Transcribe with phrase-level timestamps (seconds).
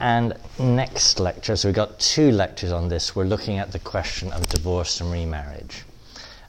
[0.00, 3.16] And next lecture, so we've got two lectures on this.
[3.16, 5.82] We're looking at the question of divorce and remarriage.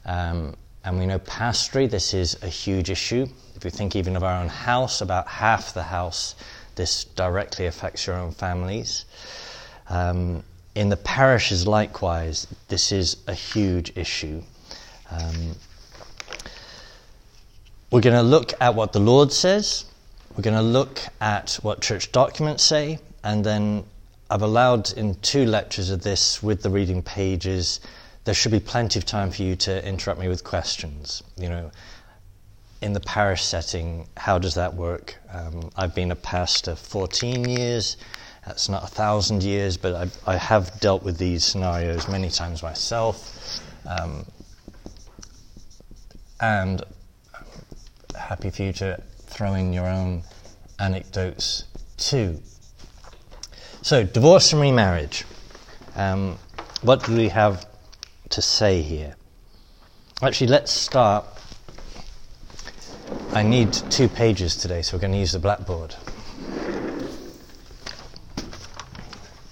[0.04, 3.26] Um, and we know pastorally this is a huge issue.
[3.56, 6.36] If you think even of our own house, about half the house,
[6.76, 9.04] this directly affects your own families.
[9.88, 10.44] Um,
[10.76, 14.44] in the parishes, likewise, this is a huge issue.
[15.10, 15.56] Um,
[17.90, 19.86] we're going to look at what the Lord says.
[20.36, 23.84] We're going to look at what church documents say, and then
[24.30, 27.80] I've allowed in two lectures of this with the reading pages,
[28.24, 31.22] there should be plenty of time for you to interrupt me with questions.
[31.36, 31.70] You know,
[32.82, 35.16] in the parish setting, how does that work?
[35.32, 37.96] Um, I've been a pastor 14 years.
[38.46, 42.62] That's not a thousand years, but I've, I have dealt with these scenarios many times
[42.62, 43.62] myself.
[43.86, 44.26] Um,
[46.40, 46.82] and
[48.14, 50.22] happy for you to throw in your own
[50.78, 51.64] anecdotes
[51.96, 52.38] too.
[53.84, 55.26] So, divorce and remarriage.
[55.94, 56.38] Um,
[56.80, 57.66] what do we have
[58.30, 59.14] to say here?
[60.22, 61.26] Actually, let's start.
[63.34, 65.94] I need two pages today, so we're going to use the blackboard.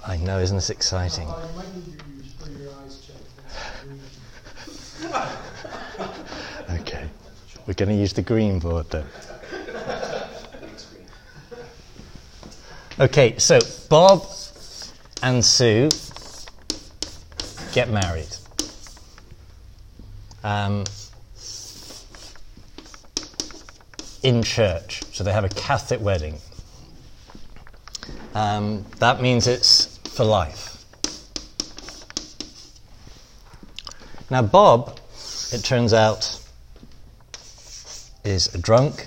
[0.07, 1.29] I know, isn't this exciting?
[6.71, 7.07] okay,
[7.67, 9.05] we're going to use the green board then.
[13.01, 14.27] Okay, so Bob
[15.23, 15.89] and Sue
[17.73, 18.29] get married.
[20.45, 20.85] Um,
[24.23, 25.03] in church.
[25.13, 26.39] So they have a Catholic wedding.
[28.35, 30.85] Um, that means it's for life.
[34.31, 34.99] Now, Bob,
[35.53, 36.41] it turns out,
[38.25, 39.07] is a drunk,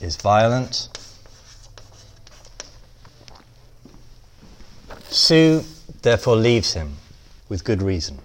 [0.00, 0.88] is violent,
[5.08, 5.64] Sue
[6.02, 6.96] therefore leaves him
[7.48, 8.18] with good reason.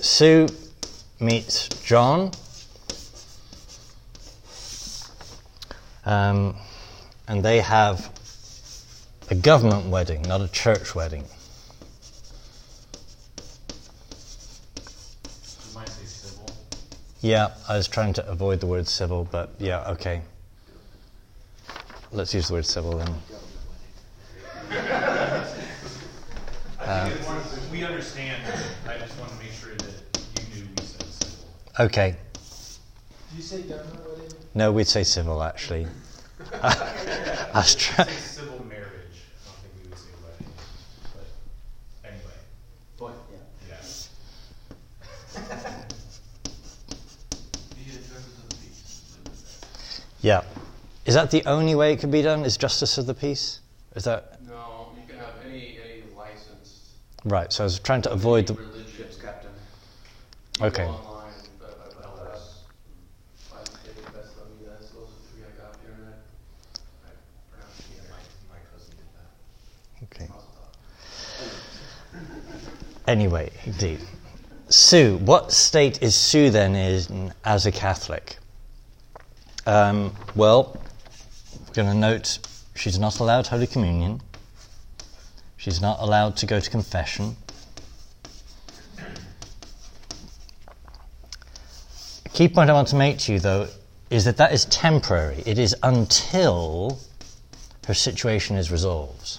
[0.00, 0.48] Sue
[1.20, 2.32] meets John,
[6.04, 6.56] um,
[7.28, 8.10] and they have
[9.30, 11.24] a government wedding, not a church wedding.
[17.20, 20.22] Yeah, I was trying to avoid the word civil, but yeah, okay.
[22.10, 23.14] Let's use the word civil then.
[26.80, 27.10] Uh,
[27.82, 28.40] we understand.
[28.88, 29.92] I just want to make sure that
[30.38, 31.48] you knew we said civil.
[31.80, 32.14] Okay.
[33.30, 34.34] Did you say government?
[34.54, 35.88] No, we'd say civil actually.
[36.62, 38.06] I was trying.
[38.08, 38.86] civil marriage.
[39.42, 40.46] I don't think we would say wedding.
[41.12, 41.26] But
[42.08, 42.38] anyway.
[42.98, 43.14] But
[43.68, 43.82] yeah.
[50.20, 50.42] Yeah.
[51.04, 52.44] Is that the only way it could be done?
[52.44, 53.58] Is justice of the peace?
[53.96, 56.90] Is that No, you can have any, any licensed.
[57.24, 57.52] Right?
[57.52, 58.54] So I was trying to avoid the.
[58.54, 59.50] Religious captain.
[60.60, 60.84] Okay.
[60.84, 62.64] Go online, but I will ask.
[63.36, 67.08] Find the best of me, that's those are the three I got here, and I,
[67.08, 67.12] I
[67.50, 67.86] pronounced it.
[67.96, 69.30] Yeah, my, my cousin did that.
[70.16, 70.28] Okay.
[73.06, 74.00] Anyway, indeed.
[74.68, 78.38] Sue, what state is Sue then in as a Catholic?
[79.66, 80.80] Um, well,
[81.66, 82.38] we're going to note
[82.74, 84.20] she's not allowed Holy Communion.
[85.62, 87.36] She's not allowed to go to confession.
[92.26, 93.68] A key point I want to make to you, though,
[94.10, 95.40] is that that is temporary.
[95.46, 96.98] It is until
[97.86, 99.38] her situation is resolved.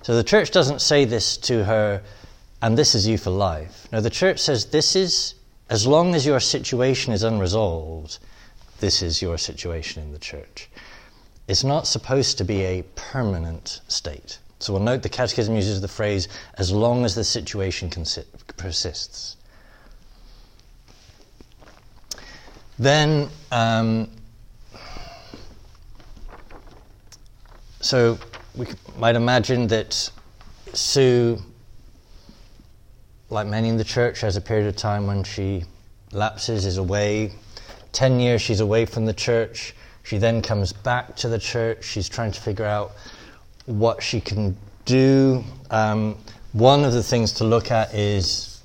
[0.00, 2.02] So the church doesn't say this to her,
[2.62, 3.88] and this is you for life.
[3.92, 5.34] No, the church says this is,
[5.68, 8.20] as long as your situation is unresolved,
[8.78, 10.70] this is your situation in the church.
[11.46, 14.38] It's not supposed to be a permanent state.
[14.60, 18.26] So we'll note the Catechism uses the phrase, as long as the situation consi-
[18.58, 19.36] persists.
[22.78, 24.10] Then, um,
[27.80, 28.18] so
[28.54, 28.66] we
[28.98, 30.10] might imagine that
[30.74, 31.38] Sue,
[33.30, 35.64] like many in the church, has a period of time when she
[36.12, 37.32] lapses, is away.
[37.92, 39.74] Ten years she's away from the church.
[40.02, 41.84] She then comes back to the church.
[41.84, 42.92] She's trying to figure out
[43.66, 45.44] what she can do.
[45.70, 46.16] Um,
[46.52, 48.62] one of the things to look at is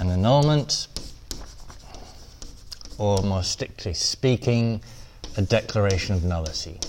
[0.00, 0.88] an annulment,
[2.98, 4.80] or more strictly speaking,
[5.36, 6.80] a declaration of nullity.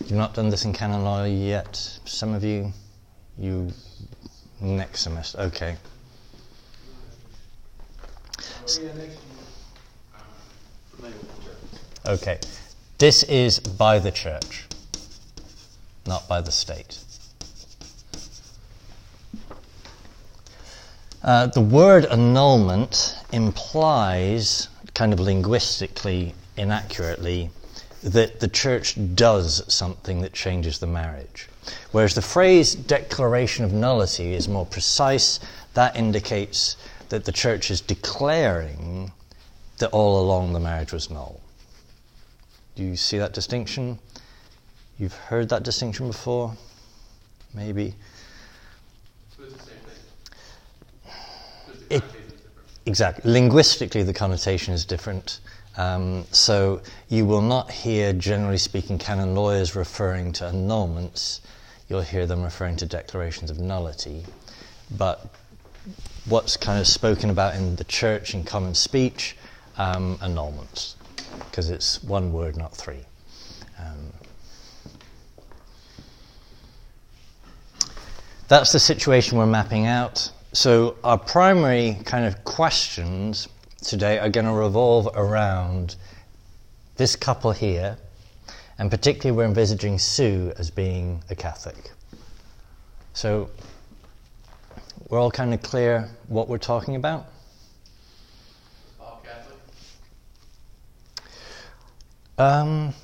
[0.00, 1.76] You've not done this in canon law yet.
[2.04, 2.72] Some of you,
[3.38, 3.72] you
[4.62, 5.40] Next semester.
[5.40, 5.76] Okay.
[8.38, 8.60] Oh, yeah, next year.
[12.06, 12.38] Okay.
[12.98, 14.66] This is by the church,
[16.06, 16.98] not by the state.
[21.22, 27.50] Uh, the word annulment implies, kind of linguistically inaccurately,
[28.02, 31.48] that the church does something that changes the marriage.
[31.92, 35.38] Whereas the phrase declaration of nullity is more precise,
[35.74, 36.76] that indicates
[37.12, 39.12] that the church is declaring
[39.76, 41.42] that all along the marriage was null.
[42.74, 43.98] Do you see that distinction?
[44.98, 46.56] You've heard that distinction before?
[47.52, 47.94] Maybe.
[49.36, 51.12] So it's the same thing.
[51.90, 52.86] It- the connotation is different.
[52.86, 53.30] Exactly.
[53.30, 55.40] Linguistically, the connotation is different.
[55.76, 56.80] Um, so
[57.10, 61.40] you will not hear, generally speaking, canon lawyers referring to annulments.
[61.90, 64.24] You'll hear them referring to declarations of nullity.
[64.96, 65.26] But
[66.26, 69.36] what's kind of spoken about in the church in common speech,
[69.76, 70.94] um, annulments,
[71.38, 73.04] because it's one word, not three.
[73.78, 74.12] Um,
[78.48, 80.30] that's the situation we're mapping out.
[80.52, 83.48] So, our primary kind of questions
[83.82, 85.96] today are going to revolve around
[86.96, 87.96] this couple here,
[88.78, 91.90] and particularly we're envisaging Sue as being a Catholic.
[93.14, 93.50] So,
[95.12, 97.26] we're all kind of clear what we're talking about?
[102.38, 102.94] Um,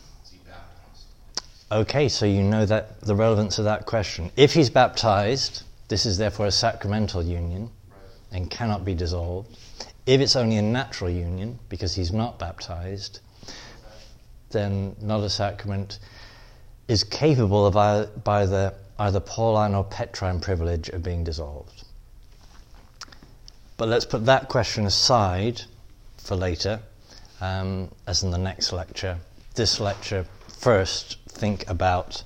[1.71, 4.31] okay, so you know that the relevance of that question.
[4.37, 7.69] If he's baptized, this is therefore a sacramental union
[8.33, 9.59] and cannot be dissolved.
[10.07, 13.21] If it's only a natural union, because he's not baptized,
[14.49, 15.99] then not a sacrament
[16.89, 21.78] is capable of ei- by the, either Pauline or Petrine privilege of being dissolved.
[23.79, 25.63] But let's put that question aside
[26.19, 26.81] for later,
[27.41, 29.19] um, as in the next lecture.
[29.55, 32.25] This lecture, first, think about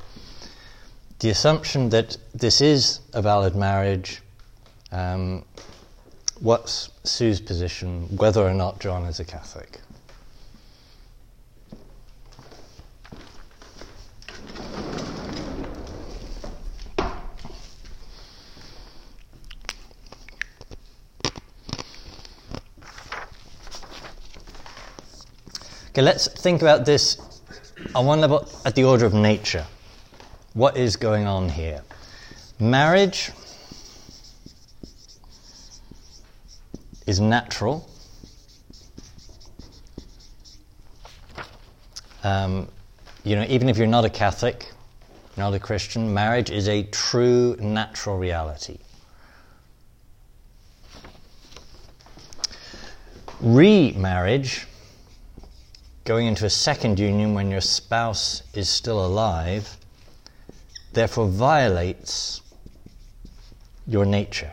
[1.21, 4.23] the assumption that this is a valid marriage.
[4.91, 5.45] Um,
[6.41, 9.79] what's Sue's position, whether or not John is a Catholic?
[25.93, 27.19] Okay, let's think about this
[27.95, 29.67] on one level at the order of nature.
[30.55, 31.83] What is going on here?
[32.59, 33.31] Marriage
[37.07, 37.87] is natural.
[42.25, 42.69] Um,
[43.23, 44.73] you know, even if you're not a Catholic,
[45.37, 48.79] not a Christian, marriage is a true natural reality.
[53.43, 54.67] Remarriage,
[56.05, 59.77] going into a second union when your spouse is still alive,
[60.93, 62.41] therefore violates
[63.87, 64.53] your nature,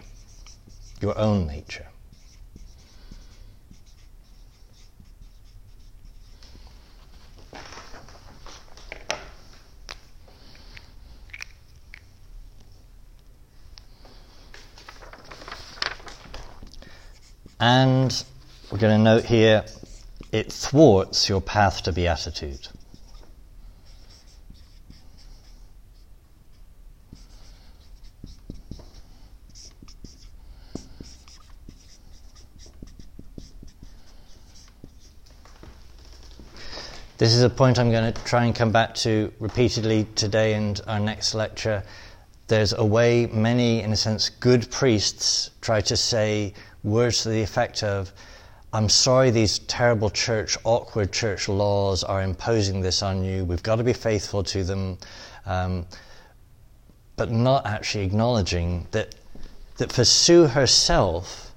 [1.01, 1.85] your own nature.
[17.61, 18.23] And
[18.71, 19.65] we're going to note here
[20.31, 22.67] it thwarts your path to beatitude.
[37.17, 40.79] This is a point I'm going to try and come back to repeatedly today and
[40.87, 41.83] our next lecture.
[42.47, 47.41] There's a way many, in a sense, good priests try to say words to the
[47.41, 48.13] effect of,
[48.71, 53.43] I'm sorry these terrible church, awkward church laws are imposing this on you.
[53.43, 54.97] We've got to be faithful to them.
[55.45, 55.85] Um,
[57.19, 59.13] but not actually acknowledging that,
[59.75, 61.51] that for Sue herself,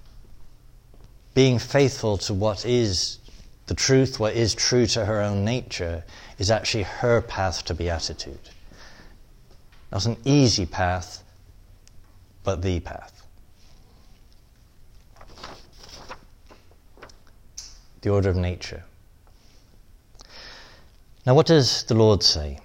[1.35, 3.19] being faithful to what is
[3.69, 6.03] the truth, what is true to her own nature,
[6.39, 8.41] is actually her path to beatitude.
[9.93, 11.23] Not an easy path,
[12.43, 13.12] but the path.
[18.03, 18.85] The order of nature.
[21.25, 22.59] Now, what does the Lord say?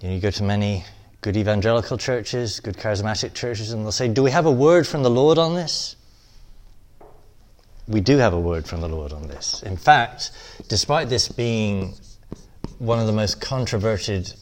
[0.00, 0.84] You, know, you go to many
[1.20, 5.04] good evangelical churches, good charismatic churches, and they'll say, Do we have a word from
[5.04, 5.96] the Lord on this?
[7.86, 9.62] We do have a word from the Lord on this.
[9.62, 10.32] In fact,
[10.68, 11.94] despite this being
[12.78, 14.32] one of the most controverted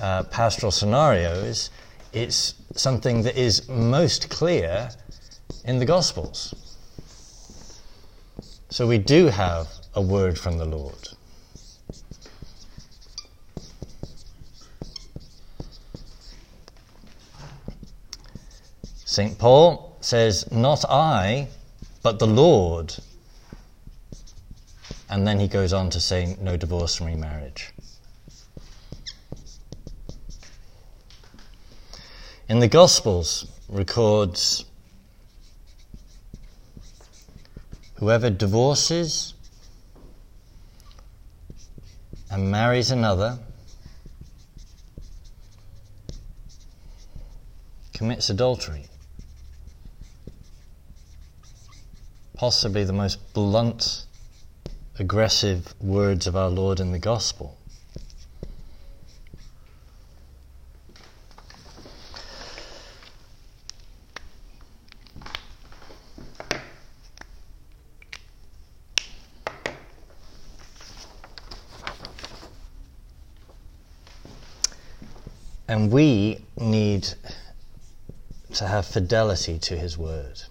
[0.00, 1.70] uh, pastoral scenarios,
[2.12, 4.90] it's something that is most clear
[5.64, 6.54] in the Gospels.
[8.70, 11.08] So we do have a word from the Lord.
[19.04, 19.36] St.
[19.36, 21.48] Paul says, Not I,
[22.04, 22.94] but the Lord.
[25.08, 27.72] And then he goes on to say, No divorce and remarriage.
[32.48, 34.64] In the Gospels, records
[38.00, 39.34] whoever divorces
[42.30, 43.38] and marries another
[47.92, 48.86] commits adultery.
[52.34, 54.06] Possibly the most blunt,
[54.98, 57.59] aggressive words of our Lord in the Gospel.
[75.70, 77.06] And we need
[78.54, 80.42] to have fidelity to His Word.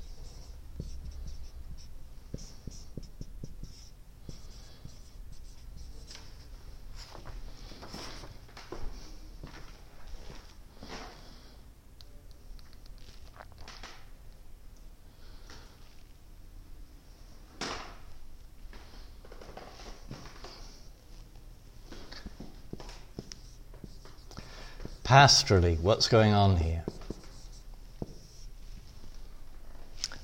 [25.19, 26.81] Pastorally, what's going on here?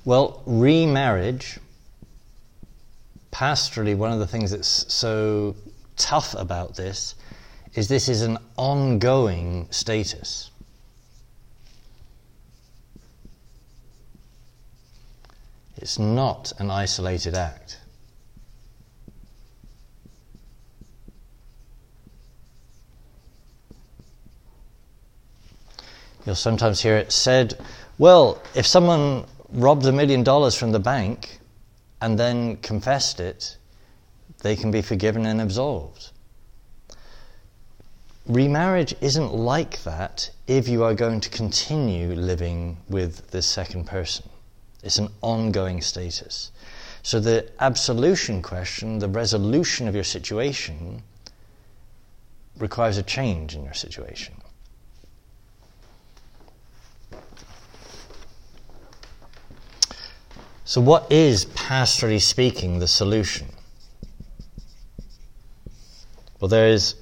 [0.06, 1.58] Well, remarriage,
[3.30, 5.54] pastorally, one of the things that's so
[5.98, 7.14] tough about this
[7.74, 10.50] is this is an ongoing status.
[15.76, 17.80] It's not an isolated act.
[26.36, 27.58] You'll sometimes hear it said,
[27.96, 29.24] well, if someone
[29.54, 31.38] robbed a million dollars from the bank
[32.02, 33.56] and then confessed it,
[34.42, 36.10] they can be forgiven and absolved.
[38.26, 44.28] Remarriage isn't like that if you are going to continue living with this second person.
[44.82, 46.52] It's an ongoing status.
[47.02, 51.02] So the absolution question, the resolution of your situation,
[52.58, 54.34] requires a change in your situation.
[60.68, 63.46] So, what is, pastorally speaking, the solution?
[66.40, 66.96] Well, there is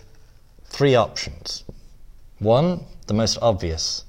[0.66, 1.64] three options.
[2.40, 4.04] One, the most obvious,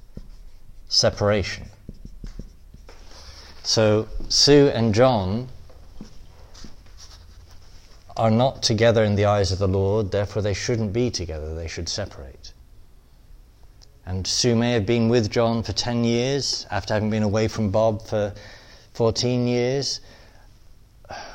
[0.89, 1.67] separation.
[3.63, 5.47] So, Sue and John
[8.17, 11.69] are not together in the eyes of the Lord, therefore they shouldn't be together, they
[11.69, 12.51] should separate.
[14.05, 17.71] And Sue may have been with John for 10 years after having been away from
[17.71, 18.33] Bob for
[18.95, 19.99] 14 years,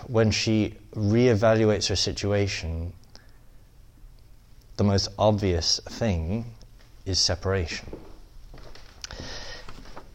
[0.07, 2.91] when she reevaluates her situation,
[4.79, 6.47] the most obvious thing
[7.05, 7.87] is separation.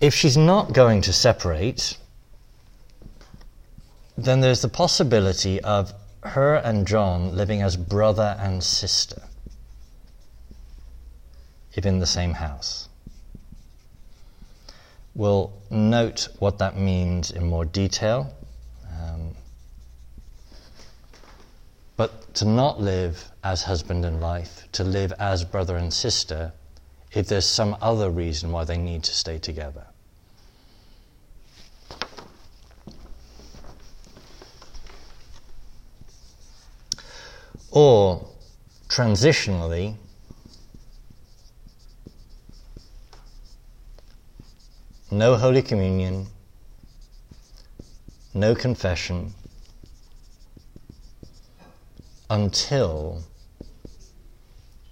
[0.01, 1.97] If she's not going to separate,
[4.17, 9.21] then there's the possibility of her and John living as brother and sister,
[11.75, 12.89] if in the same house.
[15.15, 18.35] We'll note what that means in more detail.
[18.99, 19.33] Um,
[21.95, 26.51] but to not live as husband and wife, to live as brother and sister,
[27.13, 29.85] if there's some other reason why they need to stay together.
[37.71, 38.27] Or,
[38.89, 39.95] transitionally,
[45.15, 46.27] no Holy Communion,
[48.33, 49.33] no confession,
[52.29, 53.23] until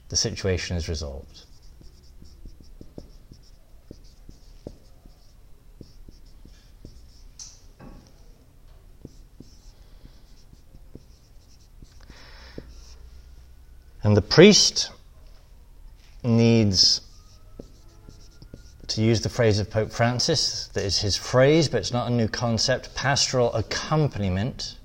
[0.08, 1.44] the situation is resolved.
[14.03, 14.89] And the priest
[16.24, 17.01] needs
[18.94, 22.14] to use the phrase of Pope Francis, that is his phrase, but it's not a
[22.14, 24.78] new concept pastoral accompaniment.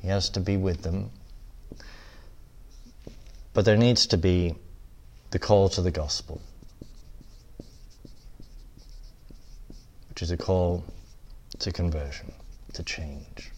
[0.00, 1.10] He has to be with them.
[3.54, 4.54] but there needs to be
[5.30, 6.40] the call to the gospel,
[10.08, 10.84] which is a call
[11.58, 12.32] to conversion,
[12.72, 13.51] to change.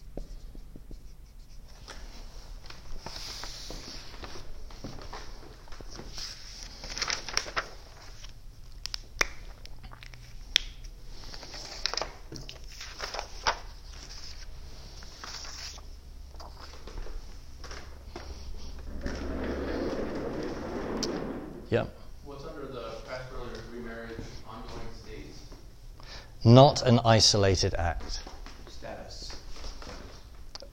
[26.45, 28.21] Not an isolated act.
[28.69, 29.35] Status.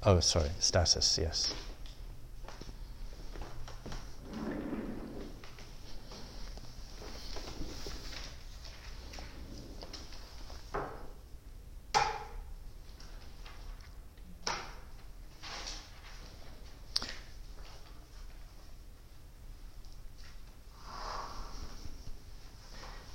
[0.02, 1.54] Oh, sorry, status, yes.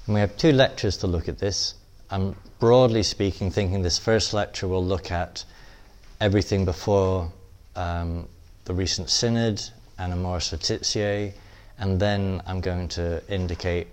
[0.07, 1.75] And we have two lectures to look at this.
[2.09, 5.43] I'm broadly speaking thinking this first lecture will look at
[6.21, 7.31] everything before
[7.75, 8.27] um,
[8.65, 9.61] the recent synod
[9.97, 11.33] and Amoris Laetitia,
[11.79, 13.87] and then I'm going to indicate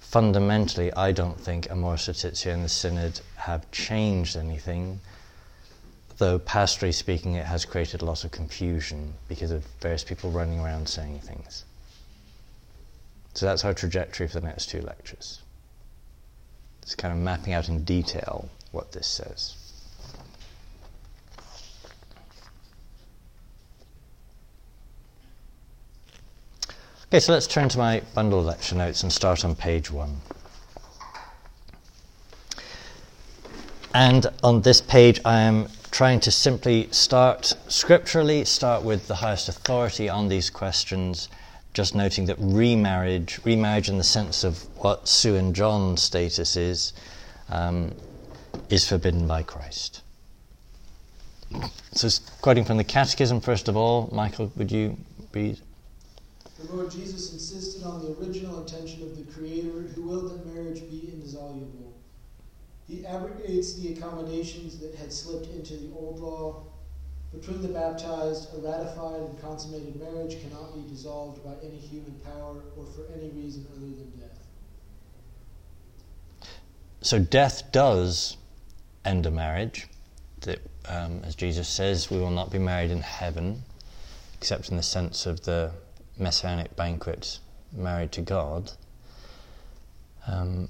[0.00, 5.00] fundamentally, I don't think Amoris Laetitia and the synod have changed anything,
[6.18, 10.60] though pastorally speaking, it has created a lot of confusion because of various people running
[10.60, 11.64] around saying things.
[13.34, 15.41] So that's our trajectory for the next two lectures.
[16.82, 19.56] It's kind of mapping out in detail what this says.
[27.06, 30.16] Okay, so let's turn to my bundle of lecture notes and start on page one.
[33.94, 39.50] And on this page, I am trying to simply start scripturally, start with the highest
[39.50, 41.28] authority on these questions
[41.72, 46.92] just noting that remarriage, remarriage in the sense of what Sue and John's status is,
[47.48, 47.94] um,
[48.68, 50.02] is forbidden by Christ.
[51.92, 52.08] So,
[52.40, 54.96] quoting from the Catechism, first of all, Michael, would you
[55.32, 55.60] read?
[56.58, 60.80] The Lord Jesus insisted on the original intention of the Creator, who willed that marriage
[60.90, 61.94] be indissoluble.
[62.86, 66.64] He abrogates the accommodations that had slipped into the old law
[67.32, 72.62] between the baptized, a ratified and consummated marriage cannot be dissolved by any human power
[72.76, 74.38] or for any reason other than death.
[77.00, 78.36] So, death does
[79.04, 79.86] end a marriage.
[80.42, 83.62] That, um, as Jesus says, we will not be married in heaven,
[84.34, 85.72] except in the sense of the
[86.18, 87.38] messianic banquet,
[87.72, 88.72] married to God.
[90.26, 90.68] Um,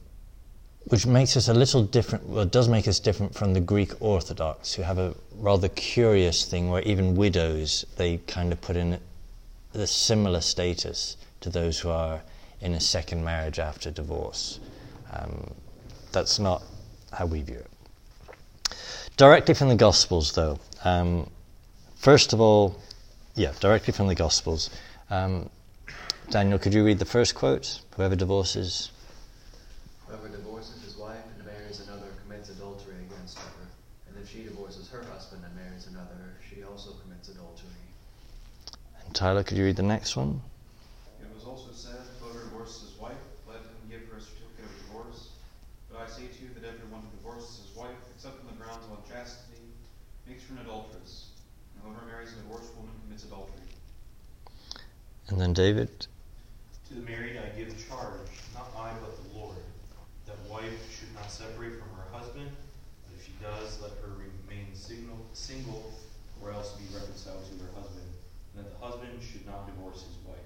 [0.87, 4.75] which makes us a little different, well, does make us different from the Greek Orthodox,
[4.75, 8.99] who have a rather curious thing where even widows, they kind of put in
[9.75, 12.21] a similar status to those who are
[12.61, 14.61] in a second marriage after divorce.
[15.13, 15.53] Um,
[16.13, 16.63] that's not
[17.13, 18.77] how we view it.
[19.17, 20.59] Directly from the Gospels, though.
[20.85, 21.29] Um,
[21.97, 22.77] first of all,
[23.35, 24.71] yeah, directly from the Gospels.
[25.11, 25.49] Um,
[26.31, 27.81] Daniel, could you read the first quote?
[27.97, 28.91] Whoever divorces
[39.13, 40.41] Tyler, could you read the next one?
[41.21, 44.75] It was also said, whoever divorces his wife, let him give her a certificate of
[44.87, 45.37] divorce.
[45.91, 48.85] But I say to you that everyone who divorces his wife, except on the grounds
[48.89, 49.69] of unchastity,
[50.27, 51.37] makes her an adulteress.
[51.77, 53.69] And whoever marries a divorced woman commits adultery.
[55.29, 56.07] And then David.
[56.89, 59.57] To the married I give charge, not I but the Lord,
[60.27, 64.75] that wife should not separate from her husband, but if she does, let her remain
[64.75, 65.95] single, single
[66.43, 68.09] or else be reconciled to her husband
[68.57, 70.45] that the husband should not divorce his wife.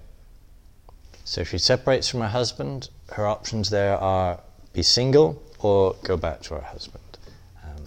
[1.37, 4.41] So if she separates from her husband, her options there are
[4.73, 7.05] be single or go back to her husband.
[7.63, 7.85] Um,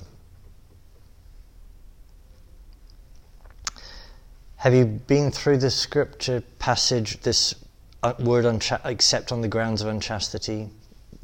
[4.58, 7.56] have you been through the scripture passage, this
[8.04, 10.70] uh, word uncha- except on the grounds of unchastity,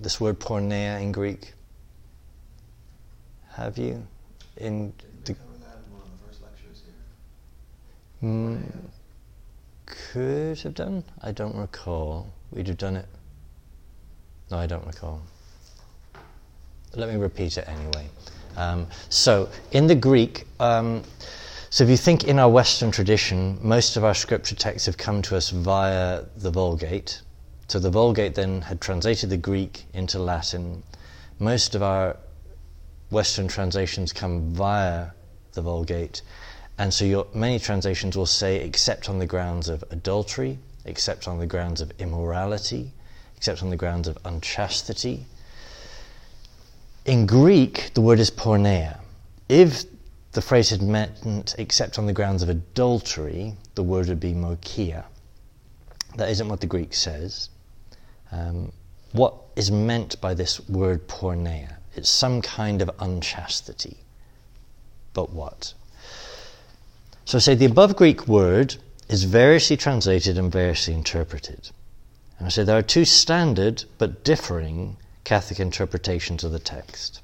[0.02, 1.54] this word porneia in Greek?
[3.52, 4.08] Have you?
[4.58, 4.94] In
[5.26, 5.36] the,
[8.24, 8.64] Mm,
[9.86, 11.04] could have done.
[11.22, 12.32] I don't recall.
[12.52, 13.08] We'd have done it.
[14.52, 15.22] No, I don't recall.
[16.94, 18.08] Let me repeat it anyway.
[18.56, 21.04] Um, so, in the Greek, um,
[21.70, 25.22] so if you think in our Western tradition, most of our scripture texts have come
[25.24, 27.22] to us via the Vulgate.
[27.68, 30.84] So the Vulgate then had translated the Greek into Latin.
[31.40, 32.16] Most of our
[33.10, 35.08] Western translations come via
[35.54, 36.22] the Vulgate.
[36.78, 41.40] And so your, many translations will say, except on the grounds of adultery except on
[41.40, 42.92] the grounds of immorality,
[43.36, 45.26] except on the grounds of unchastity.
[47.06, 49.00] In Greek, the word is porneia.
[49.50, 49.84] If
[50.32, 55.04] the phrase had meant except on the grounds of adultery, the word would be moicheia.
[56.16, 57.50] That isn't what the Greek says.
[58.32, 58.72] Um,
[59.12, 61.78] what is meant by this word porneia?
[61.96, 63.98] It's some kind of unchastity.
[65.14, 65.74] But what?
[67.28, 68.76] So I say the above Greek word
[69.10, 71.72] is variously translated and variously interpreted.
[72.38, 77.22] And I say there are two standard but differing Catholic interpretations of the text.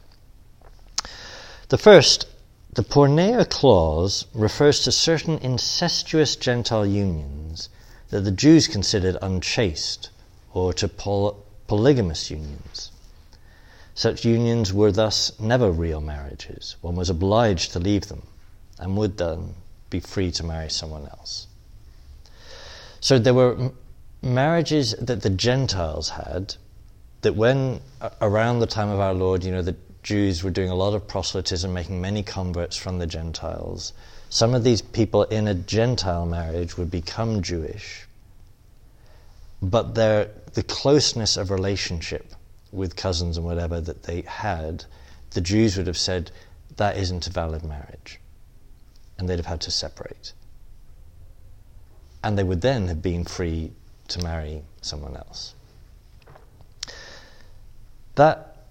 [1.69, 2.25] The first,
[2.73, 7.69] the porneia clause, refers to certain incestuous Gentile unions
[8.09, 10.09] that the Jews considered unchaste
[10.51, 11.35] or to poly-
[11.67, 12.89] polygamous unions.
[13.93, 16.75] Such unions were thus never real marriages.
[16.81, 18.23] One was obliged to leave them
[18.79, 19.53] and would then
[19.91, 21.45] be free to marry someone else.
[22.99, 23.71] So there were
[24.23, 26.55] marriages that the Gentiles had
[27.21, 30.69] that when uh, around the time of our Lord, you know, the Jews were doing
[30.69, 33.93] a lot of proselytism, making many converts from the Gentiles.
[34.29, 38.07] Some of these people in a Gentile marriage would become Jewish,
[39.61, 42.33] but their, the closeness of relationship
[42.71, 44.85] with cousins and whatever that they had,
[45.31, 46.31] the Jews would have said,
[46.77, 48.20] that isn't a valid marriage.
[49.21, 50.33] And they'd have had to separate.
[52.23, 53.71] And they would then have been free
[54.07, 55.53] to marry someone else.
[58.15, 58.65] That,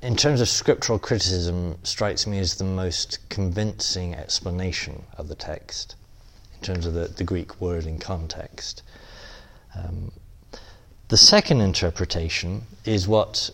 [0.00, 5.96] in terms of scriptural criticism, strikes me as the most convincing explanation of the text,
[6.54, 8.84] in terms of the, the Greek word in context.
[9.76, 10.12] Um,
[11.08, 13.50] the second interpretation is what,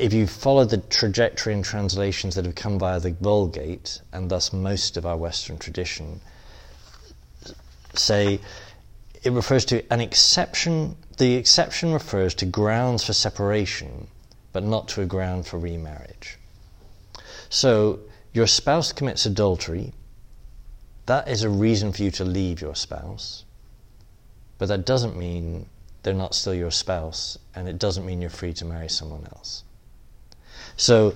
[0.00, 4.50] if you follow the trajectory and translations that have come via the Vulgate, and thus
[4.50, 6.22] most of our Western tradition,
[7.94, 8.40] say
[9.22, 10.96] it refers to an exception.
[11.18, 14.06] The exception refers to grounds for separation,
[14.52, 16.38] but not to a ground for remarriage.
[17.50, 18.00] So,
[18.32, 19.92] your spouse commits adultery,
[21.04, 23.44] that is a reason for you to leave your spouse,
[24.56, 25.66] but that doesn't mean
[26.02, 29.64] they're not still your spouse, and it doesn't mean you're free to marry someone else.
[30.80, 31.14] So,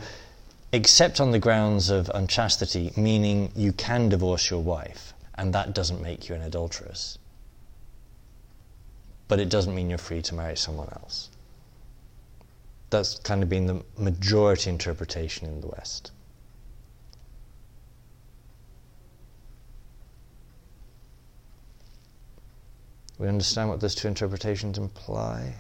[0.72, 6.03] except on the grounds of unchastity, meaning you can divorce your wife, and that doesn't
[6.03, 7.18] make you an adulteress
[9.29, 11.31] but it doesn't mean you're free to marry someone else.
[12.90, 16.12] That's kind of been the majority interpretation in the West.
[23.18, 25.55] We understand what those two interpretations imply?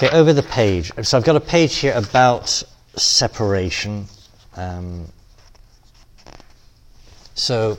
[0.00, 0.92] Okay, over the page.
[1.02, 2.62] So I've got a page here about
[2.94, 4.06] separation.
[4.54, 5.06] Um,
[7.34, 7.76] so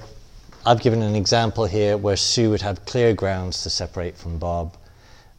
[0.66, 4.76] I've given an example here where Sue would have clear grounds to separate from Bob.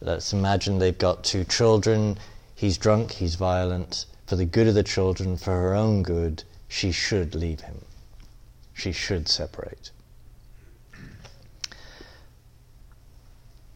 [0.01, 2.17] Let's imagine they've got two children.
[2.55, 4.07] He's drunk, he's violent.
[4.27, 7.85] For the good of the children, for her own good, she should leave him.
[8.73, 9.91] She should separate.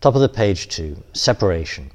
[0.01, 1.91] Top of the page two separation.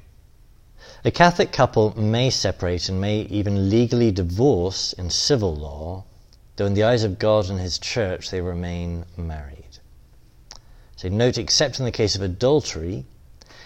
[1.02, 6.04] A Catholic couple may separate and may even legally divorce in civil law,
[6.56, 9.78] though in the eyes of God and His church they remain married.
[10.96, 13.06] So note, except in the case of adultery,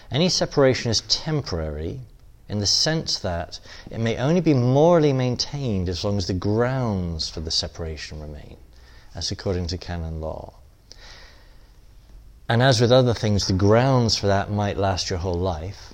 [0.09, 1.99] any separation is temporary
[2.47, 3.59] in the sense that
[3.91, 8.55] it may only be morally maintained as long as the grounds for the separation remain,
[9.13, 10.53] as according to canon law.
[12.47, 15.93] And as with other things, the grounds for that might last your whole life,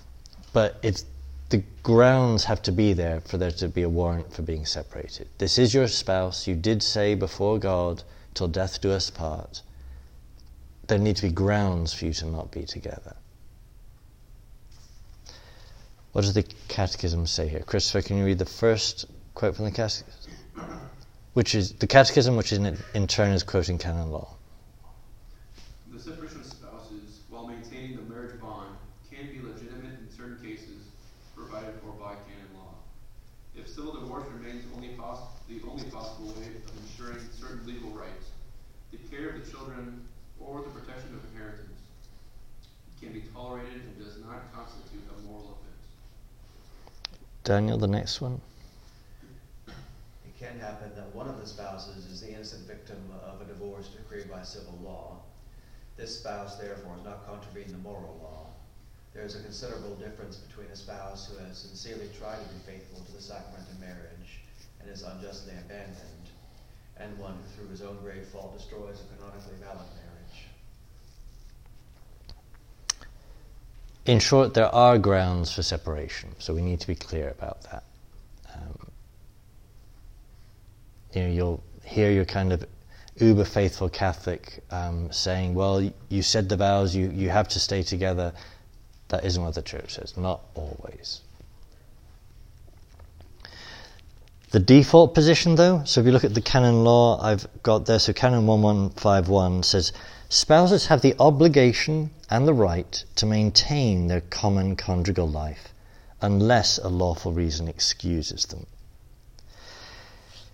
[0.53, 1.05] but it's
[1.51, 5.27] the grounds have to be there for there to be a warrant for being separated.
[5.37, 6.47] This is your spouse.
[6.47, 9.61] You did say before God, till death do us part.
[10.87, 13.15] There need to be grounds for you to not be together.
[16.13, 17.61] What does the Catechism say here?
[17.61, 20.31] Christopher, can you read the first quote from the Catechism?
[21.33, 24.35] Which is the Catechism, which in, in turn is quoting canon law.
[25.91, 28.75] The separation of spouses, while maintaining the marriage bond,
[29.09, 30.81] can be legitimate in certain cases
[31.51, 32.75] provided for by canon law.
[33.55, 38.31] If civil divorce remains only poss- the only possible way of ensuring certain legal rights,
[38.91, 40.07] the care of the children,
[40.39, 41.75] or the protection of inheritance,
[42.87, 45.85] it can be tolerated and does not constitute a moral offense.
[47.43, 48.39] Daniel, the next one.
[49.67, 53.87] It can happen that one of the spouses is the innocent victim of a divorce
[53.87, 55.17] decreed by civil law.
[55.97, 58.45] This spouse, therefore, is not contravening the moral law.
[59.13, 63.03] There is a considerable difference between a spouse who has sincerely tried to be faithful
[63.03, 64.41] to the sacrament of marriage
[64.79, 66.29] and is unjustly abandoned,
[66.97, 70.00] and one who through his own grave fault destroys a canonically valid marriage.
[74.05, 77.83] In short, there are grounds for separation, so we need to be clear about that.
[78.53, 78.87] Um,
[81.13, 82.65] you know, you'll hear your kind of
[83.17, 87.83] uber faithful Catholic um, saying, "Well, you said the vows, you you have to stay
[87.83, 88.33] together."
[89.09, 90.17] That isn't what the Church says.
[90.17, 91.21] Not always.
[94.51, 97.99] The default position, though, so if you look at the canon law I've got there,
[97.99, 99.93] so canon 1151 says
[100.27, 105.73] spouses have the obligation and the right to maintain their common conjugal life
[106.21, 108.65] unless a lawful reason excuses them.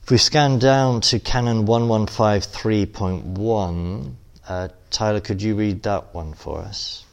[0.04, 4.14] If we scan down to canon 1153.1,
[4.48, 7.04] uh, Tyler, could you read that one for us?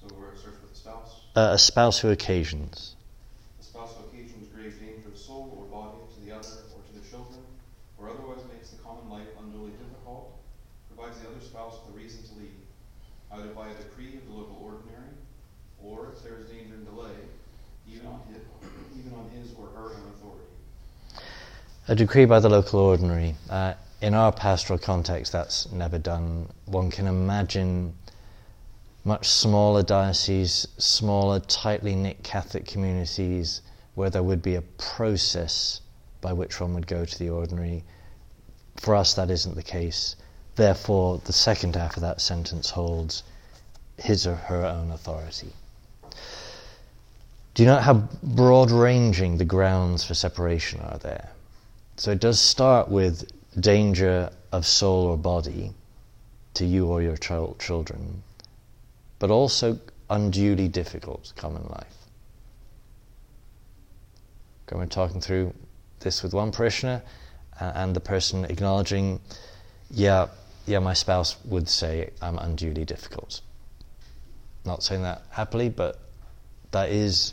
[0.00, 1.20] So where it starts with the spouse.
[1.36, 2.96] Uh, a spouse who occasions.
[3.58, 6.92] The spouse who occasions grave danger of soul or body to the other or to
[6.98, 7.42] the children,
[8.00, 10.32] or otherwise makes the common life unduly difficult,
[10.96, 12.56] provides the other spouse with a reason to leave,
[13.36, 15.12] either by a decree of the local ordinary,
[15.84, 17.20] or if there is danger and delay,
[17.86, 18.40] even on his,
[18.98, 20.48] even on his or her own authority.
[21.90, 23.34] A decree by the local ordinary.
[23.48, 23.72] Uh,
[24.02, 26.50] in our pastoral context, that's never done.
[26.66, 27.94] One can imagine
[29.04, 33.62] much smaller dioceses, smaller, tightly knit Catholic communities
[33.94, 35.80] where there would be a process
[36.20, 37.84] by which one would go to the ordinary.
[38.76, 40.14] For us, that isn't the case.
[40.56, 43.22] Therefore, the second half of that sentence holds
[43.96, 45.54] his or her own authority.
[47.54, 51.30] Do you know how broad ranging the grounds for separation are there?
[51.98, 55.72] So it does start with danger of soul or body
[56.54, 58.22] to you or your child, children,
[59.18, 61.94] but also unduly difficult common life.
[64.68, 65.54] When we're talking through
[65.98, 67.02] this with one parishioner,
[67.60, 69.20] uh, and the person acknowledging,
[69.90, 70.28] yeah,
[70.66, 73.40] yeah, my spouse would say I'm unduly difficult.
[74.64, 75.98] Not saying that happily, but
[76.70, 77.32] that is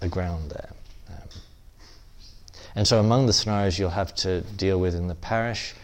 [0.00, 0.70] a ground there.
[1.10, 1.28] Um,
[2.74, 5.74] and so, among the scenarios you'll have to deal with in the parish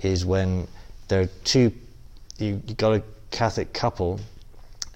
[0.00, 0.68] is when
[1.08, 1.72] there are two,
[2.38, 4.20] you, you got a Catholic couple,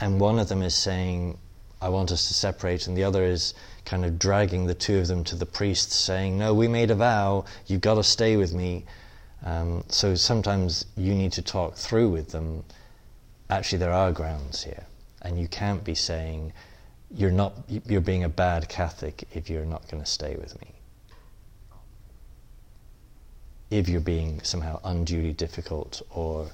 [0.01, 1.39] and one of them is saying,
[1.81, 5.09] I want us to separate, and the other is kind of dragging the two of
[5.09, 8.53] them to the priest, saying, No, we made a vow, you've got to stay with
[8.53, 8.85] me.
[9.45, 12.63] Um, so sometimes you need to talk through with them.
[13.49, 14.85] Actually, there are grounds here,
[15.23, 16.53] and you can't be saying,
[17.13, 20.80] you're not you're being a bad Catholic if you're not going to stay with me.
[23.71, 26.51] If you're being somehow unduly difficult or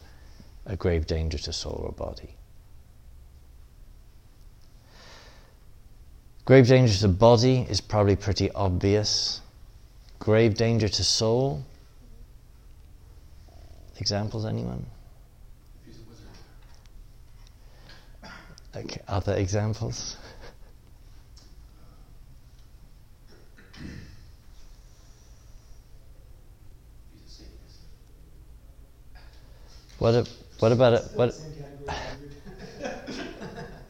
[0.66, 2.36] a grave danger to soul or body.
[6.44, 9.40] Grave danger to body is probably pretty obvious.
[10.20, 11.64] Grave danger to soul?
[13.98, 14.86] Examples, anyone?
[15.80, 16.28] If he's a wizard.
[18.76, 20.16] Okay, other examples?
[27.10, 27.80] He's a Satanist.
[29.98, 30.26] What, a,
[30.58, 31.34] what about a, what,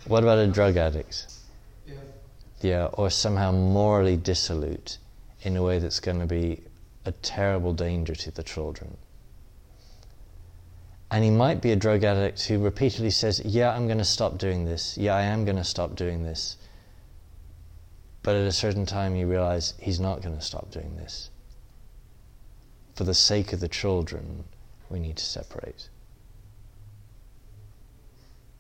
[0.07, 1.27] what about a drug addict?
[1.87, 1.95] yeah.
[2.61, 4.99] Yeah, or somehow morally dissolute
[5.43, 6.63] in a way that's going to be
[7.05, 8.97] a terrible danger to the children.
[11.11, 14.39] And he might be a drug addict who repeatedly says, Yeah, I'm going to stop
[14.39, 14.99] doing this.
[14.99, 16.57] Yeah, I am going to stop doing this.
[18.23, 21.31] But at a certain time, you realize he's not going to stop doing this.
[22.97, 24.45] For the sake of the children,
[24.91, 25.89] we need to separate.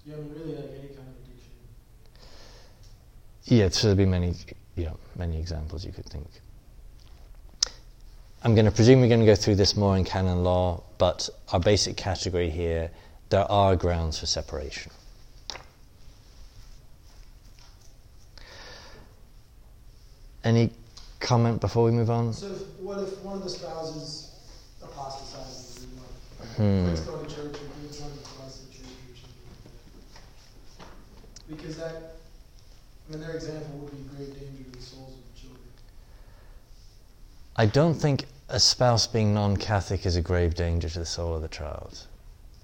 [0.06, 1.52] Yeah, I mean, really, like any kind of addiction.
[3.44, 4.34] Yeah, so there'd be many,
[4.76, 6.28] yeah, many examples you could think.
[8.42, 11.28] I'm going to presume we're going to go through this more in canon law, but
[11.52, 12.90] our basic category here,
[13.30, 14.92] there are grounds for separation.
[20.44, 20.70] Any
[21.18, 22.32] comment before we move on?
[22.32, 24.30] So, if, what if one of the spouses
[24.82, 25.86] apostatizes
[26.56, 26.84] Hmm.
[26.86, 30.86] quits going to church or gives money to Protestant church or something like
[31.34, 31.35] that?
[31.48, 32.16] Because that,
[33.08, 35.62] I mean, their example would be grave danger to the souls of the children.
[37.56, 41.34] I don't think a spouse being non Catholic is a grave danger to the soul
[41.34, 42.06] of the child.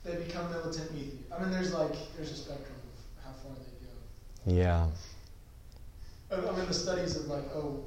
[0.04, 1.16] They become militant atheists.
[1.32, 4.60] I mean, there's like there's a spectrum of how far they go.
[4.60, 4.86] Yeah.
[6.30, 7.84] I I mean, the studies of like, oh,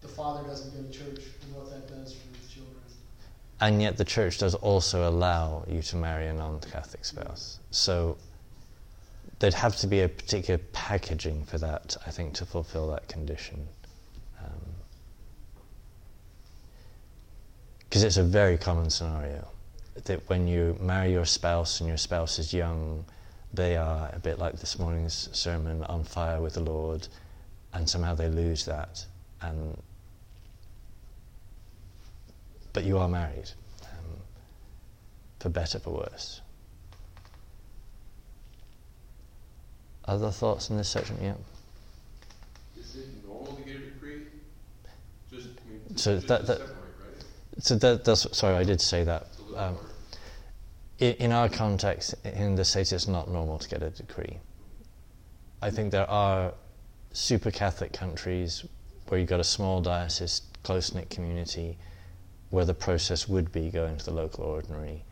[0.00, 2.76] the father doesn't go to church and what that does for his children.
[3.60, 7.58] And yet the church does also allow you to marry a non Catholic spouse.
[7.70, 8.16] So
[9.40, 13.66] there'd have to be a particular packaging for that, I think, to fulfill that condition.
[17.80, 19.48] Because um, it's a very common scenario
[20.04, 23.04] that when you marry your spouse and your spouse is young,
[23.52, 27.08] they are a bit like this morning's sermon on fire with the Lord,
[27.72, 29.04] and somehow they lose that.
[29.40, 29.76] And
[32.72, 33.50] but you are married,
[33.84, 34.20] um,
[35.40, 36.40] for better, for worse.
[40.10, 41.16] Other thoughts in this section?
[41.22, 41.34] Yeah.
[42.76, 44.22] Is it normal to get a decree?
[45.30, 47.62] Just, I mean, So just that- that- separate, right?
[47.62, 49.28] So that, that's sorry, I did say that.
[49.30, 49.78] It's a little Um,
[50.98, 54.40] in, in our context, in the States, it's not normal to get a decree.
[55.62, 56.54] I think there are
[57.12, 58.64] super Catholic countries
[59.06, 61.78] where you've got a small diocese, close knit community,
[62.50, 65.04] where the process would be going to the local ordinary.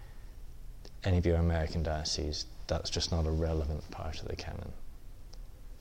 [1.04, 4.72] Any of your American dioceses, that's just not a relevant part of the canon.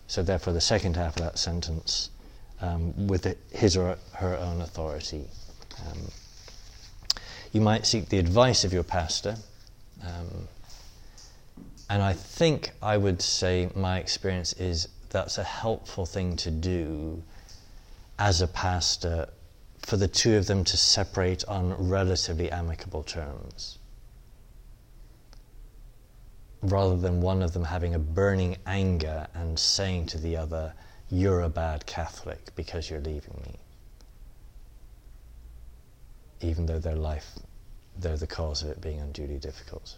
[0.08, 2.10] So, therefore, the second half of that sentence,
[2.62, 5.26] um, with it, his or her own authority.
[5.90, 6.00] Um,
[7.52, 9.36] you might seek the advice of your pastor.
[10.04, 10.48] Um,
[11.90, 17.24] and I think I would say my experience is that's a helpful thing to do
[18.20, 19.30] as a pastor
[19.86, 23.77] for the two of them to separate on relatively amicable terms.
[26.62, 30.74] Rather than one of them having a burning anger and saying to the other,
[31.10, 33.56] You're a bad Catholic because you're leaving me.
[36.42, 37.40] Even though their life,
[37.98, 39.98] they're the cause of it being unduly difficult.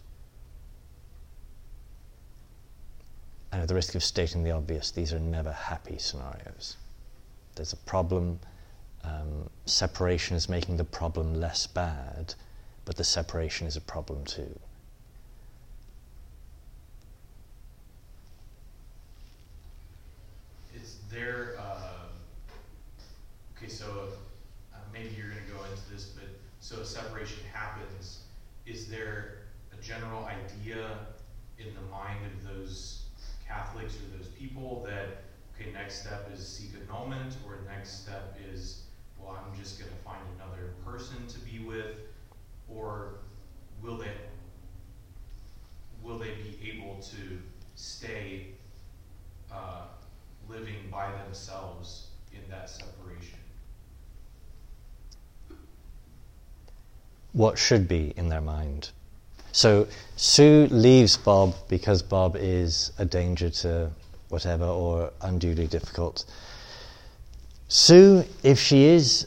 [3.52, 6.76] And at the risk of stating the obvious, these are never happy scenarios.
[7.56, 8.38] There's a problem.
[9.02, 12.34] Um, separation is making the problem less bad,
[12.84, 14.58] but the separation is a problem too.
[21.10, 22.06] There, uh,
[23.56, 24.10] okay, so
[24.72, 26.28] uh, maybe you're going to go into this, but
[26.60, 28.20] so separation happens.
[28.64, 29.38] Is there
[29.76, 30.98] a general idea
[31.58, 33.06] in the mind of those
[33.44, 38.82] Catholics or those people that, okay, next step is seek annulment, or next step is,
[39.18, 41.96] well, I'm just going to find another person to be with,
[42.68, 43.14] or
[43.82, 44.12] will they,
[46.04, 47.40] will they be able to
[47.74, 48.54] stay
[50.50, 53.38] living by themselves in that separation.
[57.32, 58.90] What should be in their mind?
[59.52, 63.90] So Sue leaves Bob because Bob is a danger to
[64.28, 66.24] whatever or unduly difficult.
[67.68, 69.26] Sue, if she is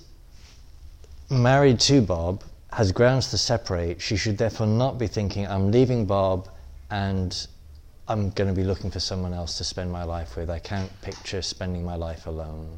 [1.29, 6.05] married to Bob, has grounds to separate, she should therefore not be thinking, I'm leaving
[6.05, 6.49] Bob
[6.89, 7.47] and
[8.13, 10.47] I'm going to be looking for someone else to spend my life with.
[10.47, 12.69] I can't picture spending my life alone.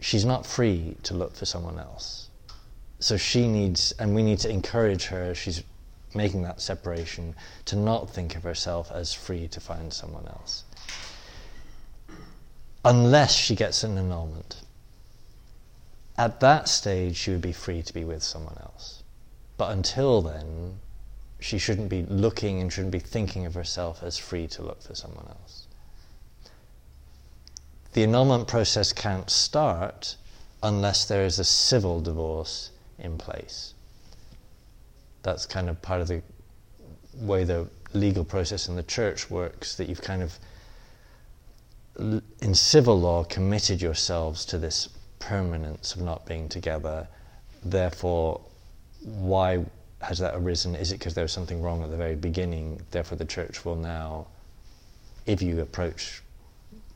[0.00, 2.28] She's not free to look for someone else.
[2.98, 5.62] So she needs, and we need to encourage her, she's
[6.12, 7.36] making that separation,
[7.66, 10.64] to not think of herself as free to find someone else.
[12.84, 14.60] Unless she gets an annulment.
[16.16, 19.04] At that stage, she would be free to be with someone else.
[19.56, 20.80] But until then,
[21.40, 24.94] she shouldn't be looking and shouldn't be thinking of herself as free to look for
[24.94, 25.66] someone else.
[27.92, 30.16] The annulment process can't start
[30.62, 33.74] unless there is a civil divorce in place.
[35.22, 36.22] That's kind of part of the
[37.14, 40.38] way the legal process in the church works, that you've kind of,
[42.40, 47.08] in civil law, committed yourselves to this permanence of not being together.
[47.64, 48.40] Therefore,
[49.02, 49.64] why
[50.00, 50.74] has that arisen?
[50.74, 52.80] Is it because there was something wrong at the very beginning?
[52.90, 54.26] Therefore, the church will now,
[55.26, 56.22] if you approach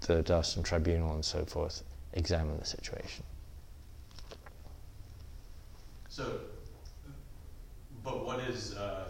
[0.03, 1.83] the diocesan Tribunal and so forth,
[2.15, 3.25] examine the situation.
[6.09, 6.41] So,
[8.05, 9.07] but what is, uh,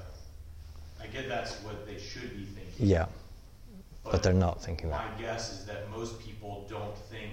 [1.01, 2.87] I get that's what they should be thinking.
[2.87, 3.07] Yeah,
[4.11, 5.05] but they're not thinking My that.
[5.17, 7.33] My guess is that most people don't think,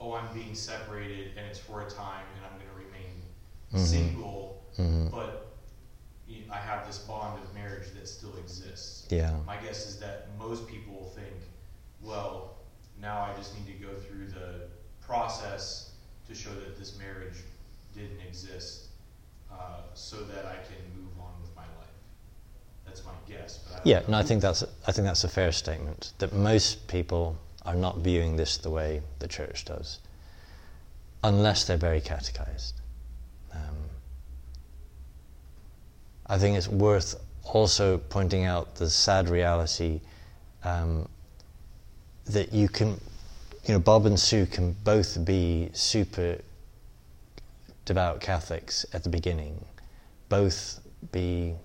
[0.00, 3.22] oh, I'm being separated and it's for a time and I'm going to remain
[3.72, 3.86] Mhm.
[3.86, 5.10] single, Mhm.
[5.12, 5.49] but
[6.30, 9.06] y- I have this bond of marriage that still exists.
[9.10, 9.34] Yeah.
[9.46, 11.34] My guess is that most people think,
[12.02, 12.56] well,
[13.00, 14.66] now I just need to go through the
[15.00, 15.90] process
[16.28, 17.38] to show that this marriage
[17.94, 18.86] didn't exist
[19.52, 21.94] uh, so that I can move on with my life.
[22.86, 23.58] That's my guess.
[23.58, 24.06] But I don't Yeah, know.
[24.08, 26.12] no, I think that's I think that's a fair statement.
[26.18, 29.98] That most people are not viewing this the way the church does,
[31.22, 32.79] unless they're very catechized.
[36.30, 40.00] I think it's worth also pointing out the sad reality
[40.62, 41.08] um,
[42.26, 43.00] that you can,
[43.64, 46.38] you know, Bob and Sue can both be super
[47.84, 49.64] devout Catholics at the beginning,
[50.28, 50.78] both
[51.10, 51.56] be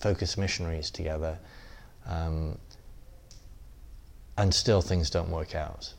[0.00, 1.38] focused missionaries together,
[2.06, 2.56] um,
[4.38, 5.92] and still things don't work out.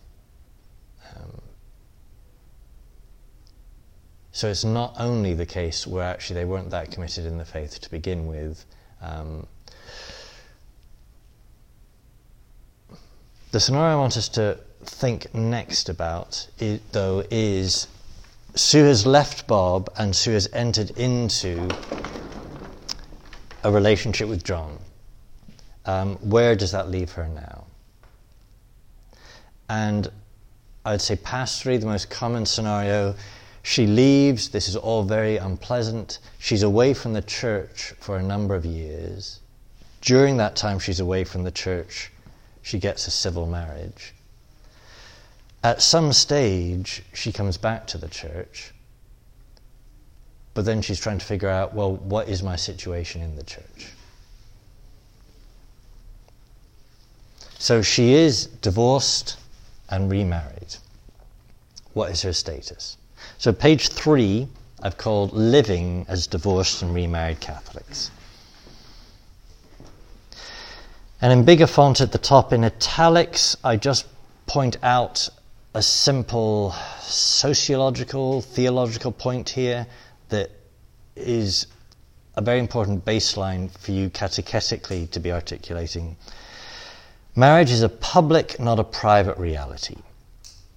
[1.15, 1.41] Um,
[4.35, 7.79] so it's not only the case where actually they weren't that committed in the faith
[7.79, 8.65] to begin with.
[9.01, 9.47] Um,
[13.53, 16.49] the scenario I want us to think next about,
[16.91, 17.87] though, is
[18.55, 21.69] Sue has left Bob and Sue has entered into
[23.63, 24.79] a relationship with John.
[25.85, 27.67] Um, where does that leave her now?
[29.69, 30.11] And
[30.83, 33.15] I'd say pastorally, the most common scenario,
[33.65, 36.19] she leaves, this is all very unpleasant.
[36.37, 39.39] She's away from the church for a number of years.
[40.01, 42.11] During that time, she's away from the church,
[42.61, 44.13] she gets a civil marriage.
[45.63, 48.71] At some stage, she comes back to the church,
[50.53, 53.87] but then she's trying to figure out well, what is my situation in the church?
[57.57, 59.37] So she is divorced
[59.89, 60.75] and remarried.
[61.93, 62.97] What is her status?
[63.37, 64.47] So, page three,
[64.81, 68.11] I've called Living as Divorced and Remarried Catholics.
[71.21, 74.05] And in bigger font at the top in italics, I just
[74.47, 75.29] point out
[75.73, 79.87] a simple sociological, theological point here
[80.29, 80.51] that
[81.15, 81.67] is
[82.35, 86.15] a very important baseline for you catechetically to be articulating.
[87.35, 89.97] Marriage is a public, not a private reality.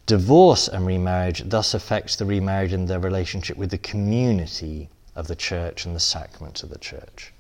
[0.09, 5.37] Divorce and remarriage thus affects the remarried and their relationship with the community of the
[5.37, 7.31] church and the sacraments of the church.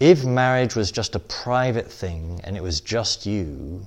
[0.00, 3.86] If marriage was just a private thing and it was just you,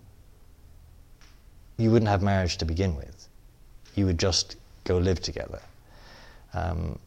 [1.76, 3.28] you wouldn't have marriage to begin with.
[3.96, 4.56] You would just
[4.86, 5.60] go live together.
[6.54, 6.98] Um,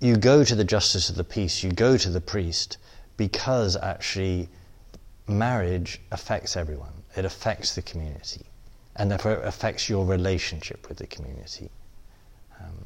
[0.00, 2.78] you go to the justice of the peace, you go to the priest
[3.16, 4.48] because actually
[5.28, 8.46] marriage affects everyone, it affects the community,
[9.00, 11.70] and therefore it affects your relationship with the community.
[12.60, 12.84] Um,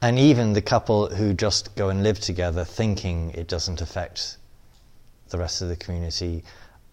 [0.00, 4.36] and even the couple who just go and live together thinking it doesn't affect
[5.30, 6.44] the rest of the community,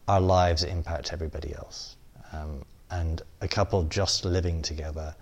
[0.08, 1.98] our lives impact everybody else.
[2.32, 5.14] Um, and a couple just living together,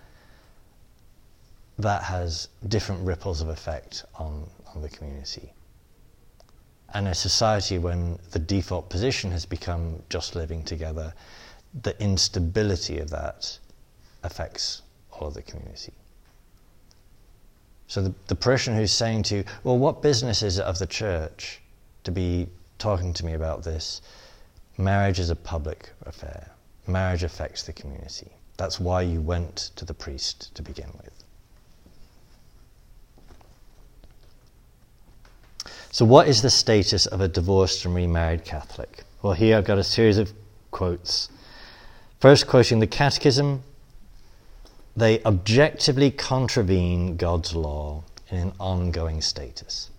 [1.78, 5.52] that has different ripples of effect on, on the community
[6.94, 11.14] and a society when the default position has become just living together,
[11.84, 13.58] the instability of that
[14.24, 14.82] affects
[15.12, 15.94] all of the community.
[17.88, 20.88] So the, the person who's saying to you, well, what business is it of the
[20.88, 21.62] church
[22.04, 24.02] to be talking to me about this?
[24.78, 26.52] Marriage is a public affair.
[26.88, 28.32] Marriage affects the community.
[28.58, 31.21] That's why you went to the priest to begin with.
[35.92, 39.04] So, what is the status of a divorced and remarried Catholic?
[39.22, 40.32] Well, here I've got a series of
[40.72, 41.30] quotes.
[42.20, 43.64] First, quoting the Catechism
[44.96, 49.90] they objectively contravene God's law in an ongoing status.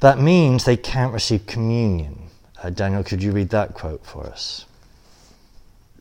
[0.00, 2.30] That means they can't receive communion.
[2.62, 4.66] Uh, Daniel, could you read that quote for us?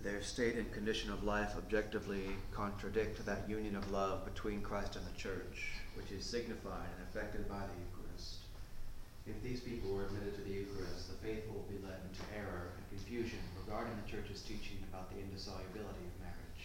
[0.01, 2.21] Their state and condition of life objectively
[2.51, 7.49] contradict that union of love between Christ and the Church, which is signified and affected
[7.49, 8.45] by the Eucharist.
[9.25, 12.71] If these people were admitted to the Eucharist, the faithful would be led into error
[12.77, 16.63] and confusion regarding the Church's teaching about the indissolubility of marriage.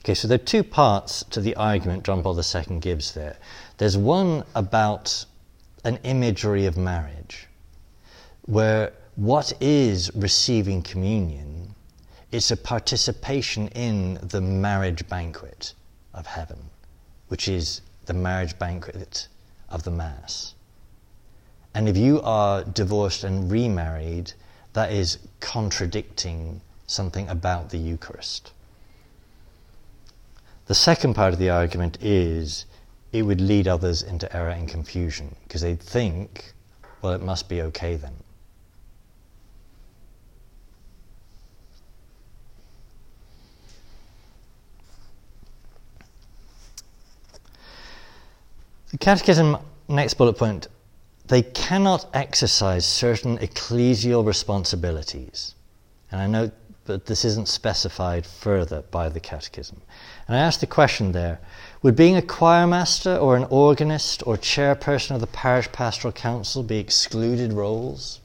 [0.00, 3.36] Okay, so there are two parts to the argument John Paul II gives there.
[3.76, 5.24] There's one about
[5.84, 7.46] an imagery of marriage,
[8.46, 11.74] where what is receiving communion
[12.32, 15.74] is a participation in the marriage banquet
[16.12, 16.70] of heaven,
[17.28, 19.28] which is the marriage banquet
[19.68, 20.54] of the Mass.
[21.74, 24.32] And if you are divorced and remarried,
[24.72, 28.52] that is contradicting something about the Eucharist.
[30.66, 32.66] The second part of the argument is
[33.12, 36.52] it would lead others into error and confusion because they'd think,
[37.00, 38.14] well, it must be okay then.
[48.90, 50.66] The Catechism, next bullet point,
[51.26, 55.54] they cannot exercise certain ecclesial responsibilities.
[56.10, 56.52] And I note
[56.86, 59.82] that this isn't specified further by the Catechism.
[60.26, 61.38] And I ask the question there
[61.82, 66.62] would being a choir master or an organist or chairperson of the parish pastoral council
[66.62, 68.20] be excluded roles?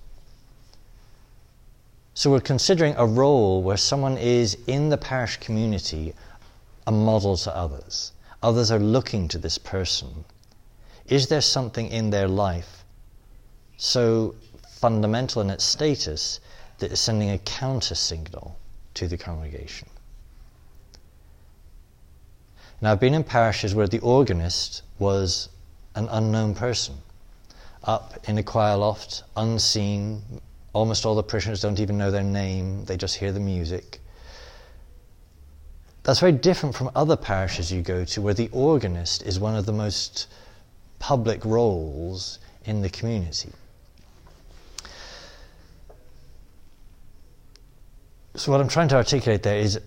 [2.13, 6.13] So we're considering a role where someone is in the parish community
[6.87, 8.13] a model to others.
[8.41, 10.23] Others are looking to this person.
[11.13, 12.83] Is there something in their life
[13.77, 14.33] so
[14.67, 16.39] fundamental in its status
[16.79, 18.57] that it's sending a counter signal
[18.95, 19.87] to the congregation?
[22.81, 25.49] Now, I've been in parishes where the organist was
[25.93, 26.95] an unknown person,
[27.83, 30.23] up in a choir loft, unseen,
[30.73, 33.99] Almost all the parishioners don't even know their name, they just hear the music.
[36.01, 39.67] That's very different from other parishes you go to where the organist is one of
[39.67, 40.25] the most
[41.03, 43.51] public roles in the community.
[48.35, 49.79] So, what I'm trying to articulate there is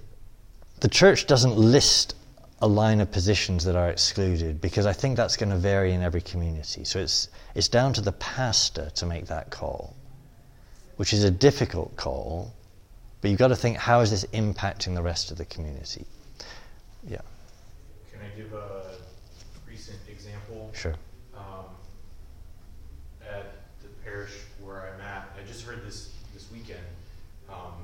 [0.80, 2.14] the church doesn't list
[2.60, 6.02] a line of positions that are excluded because I think that's going to vary in
[6.02, 6.84] every community.
[6.84, 9.96] So, it's, it's down to the pastor to make that call
[10.96, 12.52] which is a difficult call,
[13.20, 16.04] but you've got to think how is this impacting the rest of the community?
[17.06, 17.20] Yeah.
[18.10, 18.94] Can I give a
[19.68, 20.70] recent example?
[20.74, 20.94] Sure.
[21.36, 21.66] Um,
[23.22, 23.52] at
[23.82, 26.80] the parish where I'm at, I just heard this this weekend.
[27.50, 27.74] Um,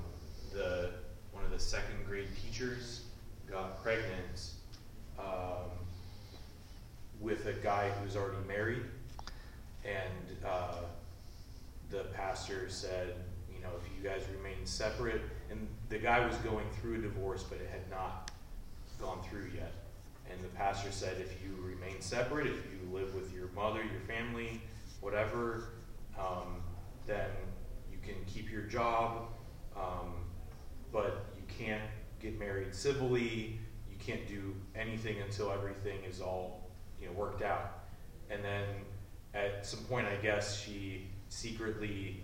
[0.52, 0.90] the
[1.32, 3.02] one of the second grade teachers
[3.50, 4.50] got pregnant
[5.18, 5.70] um,
[7.44, 8.82] with a guy who's already married,
[9.84, 10.74] and uh,
[11.90, 13.14] the pastor said,
[13.52, 17.42] you know, if you guys remain separate, and the guy was going through a divorce,
[17.42, 18.30] but it had not
[19.00, 19.72] gone through yet.
[20.30, 24.00] And the pastor said, if you remain separate, if you live with your mother, your
[24.06, 24.60] family,
[25.00, 25.70] whatever,
[26.18, 26.62] um,
[27.06, 27.28] then
[27.90, 29.28] you can keep your job,
[29.76, 30.14] um,
[30.92, 31.82] but you can't
[32.20, 33.58] get married civilly.
[33.90, 36.61] You can't do anything until everything is all
[37.02, 37.80] you know worked out.
[38.30, 38.64] And then
[39.34, 42.22] at some point, I guess she secretly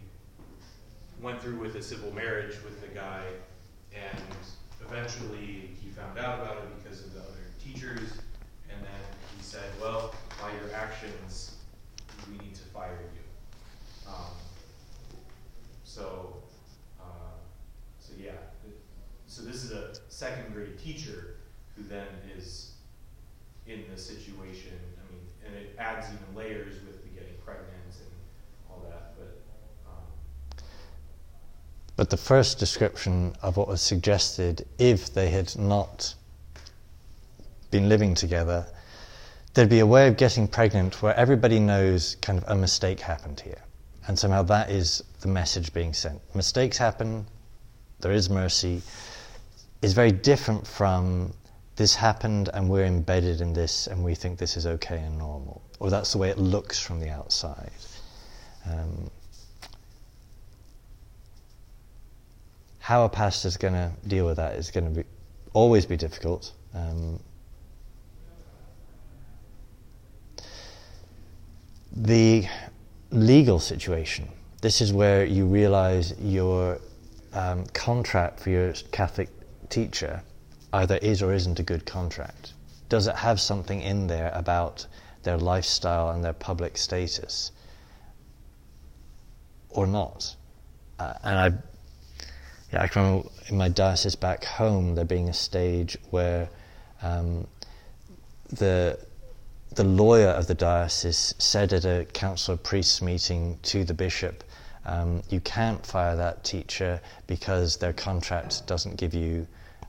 [1.20, 3.24] went through with a civil marriage with the guy,
[3.93, 4.22] and
[4.87, 8.12] eventually he found out about it because of the other teachers,
[8.70, 9.01] and then
[9.37, 11.57] he said, "Well, by your actions,
[12.31, 14.33] we need to fire you." Um,
[15.85, 16.37] so,
[17.01, 17.37] uh,
[17.99, 18.31] so yeah,
[19.26, 21.37] so this is a second grade teacher
[21.76, 22.07] who then
[22.37, 22.78] is
[23.68, 24.72] in the situation.
[24.98, 28.10] I mean, and it adds even layers with the getting pregnant and
[28.70, 29.14] all that.
[29.16, 29.40] But,
[29.86, 30.64] um,
[31.96, 36.14] but the first description of what was suggested, if they had not
[37.70, 38.66] been living together,
[39.54, 43.40] there'd be a way of getting pregnant where everybody knows kind of a mistake happened
[43.40, 43.62] here.
[44.06, 46.20] And somehow that is the message being sent.
[46.34, 47.26] Mistakes happen,
[48.00, 48.80] there is mercy,
[49.82, 51.34] is very different from
[51.79, 55.62] this happened and we're embedded in this and we think this is okay and normal.
[55.79, 57.70] Or that's the way it looks from the outside.
[58.68, 59.09] Um,
[62.81, 65.09] how a pastor is going to deal with that is going to be
[65.53, 66.53] always be difficult.
[66.74, 67.20] Um,
[71.93, 72.49] the
[73.12, 74.29] legal situation.
[74.62, 76.81] This is where you realize your
[77.35, 79.29] um, contract for your Catholic
[79.68, 80.24] teacher
[80.72, 82.52] either is or isn't a good contract.
[82.88, 84.86] Does it have something in there about
[85.22, 87.52] their lifestyle and their public status?
[89.70, 90.34] or not.
[90.98, 91.52] Uh, and I,
[92.72, 96.48] yeah, I can remember in my diocese back home there being a stage where
[97.02, 97.46] um,
[98.50, 98.98] the
[99.74, 104.42] the lawyer of the diocese said at a council of priests meeting to the bishop,
[104.86, 109.46] um, "You can't fire that teacher because their contract doesn't give you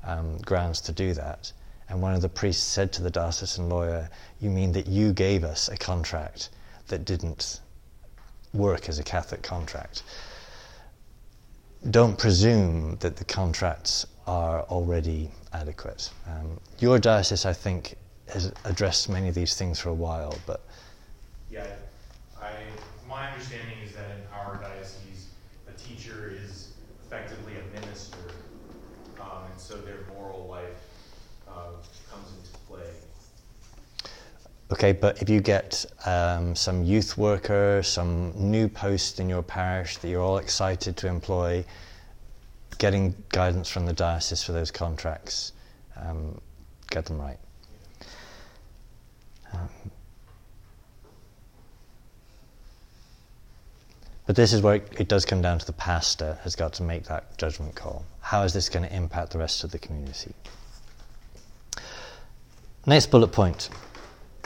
[0.10, 1.51] um, grounds to do that."
[1.88, 5.43] And one of the priests said to the diocesan lawyer, "You mean that you gave
[5.43, 6.49] us a contract
[6.88, 7.62] that didn't
[8.53, 10.03] work as a Catholic contract.
[11.89, 16.10] Don't presume that the contracts are already adequate.
[16.28, 17.95] Um, your diocese, I think,
[18.28, 20.62] has addressed many of these things for a while, but
[21.49, 21.66] yeah,
[22.39, 22.51] I
[23.07, 25.30] my understanding is that in our diocese,
[25.68, 28.20] a teacher is effectively a minister,
[29.20, 30.78] um, and so their moral life
[31.47, 31.72] uh,
[32.12, 32.91] comes into play
[34.72, 39.97] Okay, but if you get um, some youth worker, some new post in your parish
[39.97, 41.65] that you're all excited to employ,
[42.78, 45.53] getting guidance from the diocese for those contracts,
[45.97, 46.39] um,
[46.91, 47.39] get them right.
[49.53, 49.70] Um,
[54.28, 56.84] but this is where it, it does come down to the pastor has got to
[56.84, 58.05] make that judgment call.
[58.22, 60.32] How is this going to impact the rest of the community?
[62.86, 63.70] Next bullet point.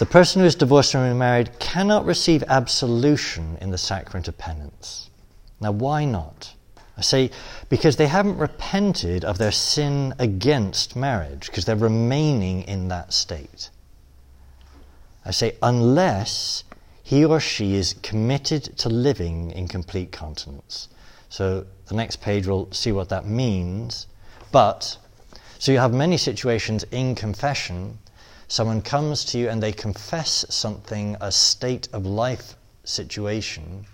[0.04, 5.10] The person who is divorced and remarried cannot receive absolution in the sacrament of penance.
[5.62, 6.54] Now, why not?
[6.98, 7.32] I say
[7.70, 13.70] because they haven't repented of their sin against marriage, because they're remaining in that state.
[15.24, 16.66] I say unless
[17.02, 20.90] he or she is committed to living in complete continence.
[21.30, 24.08] So the next page will see what that means.
[24.52, 24.98] But,
[25.60, 28.00] so you have many situations in confession.
[28.54, 33.88] Someone comes to you and they confess something, a state of life situation.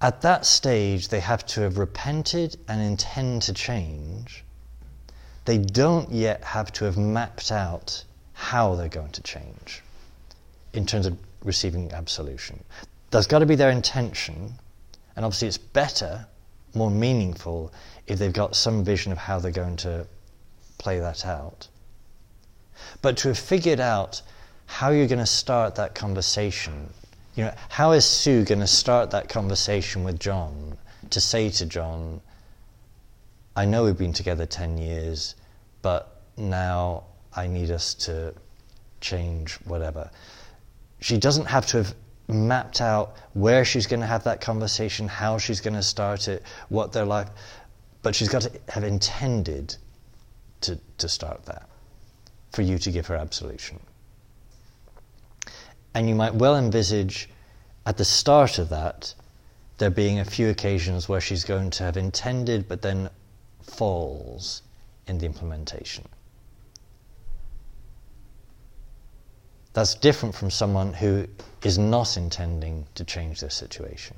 [0.00, 4.44] At that stage, they have to have repented and intend to change.
[5.44, 9.82] They don't yet have to have mapped out how they're going to change
[10.72, 12.62] in terms of receiving absolution.
[13.10, 14.54] There's got to be their intention,
[15.16, 16.28] and obviously it's better,
[16.74, 17.72] more meaningful,
[18.06, 20.06] if they've got some vision of how they're going to
[20.78, 21.66] play that out.
[23.04, 24.22] But to have figured out
[24.64, 26.90] how you're going to start that conversation,
[27.34, 30.78] you know, how is Sue going to start that conversation with John
[31.10, 32.22] to say to John,
[33.56, 35.34] I know we've been together 10 years,
[35.82, 37.04] but now
[37.36, 38.32] I need us to
[39.02, 40.10] change whatever.
[41.00, 41.94] She doesn't have to have
[42.28, 46.42] mapped out where she's going to have that conversation, how she's going to start it,
[46.70, 47.28] what their life,
[48.00, 49.76] but she's got to have intended
[50.62, 51.68] to, to start that
[52.54, 53.80] for you to give her absolution.
[55.94, 57.28] And you might well envisage
[57.86, 59.14] at the start of that
[59.78, 63.10] there being a few occasions where she's going to have intended but then
[63.62, 64.62] falls
[65.06, 66.04] in the implementation.
[69.72, 71.26] That's different from someone who
[71.64, 74.16] is not intending to change their situation.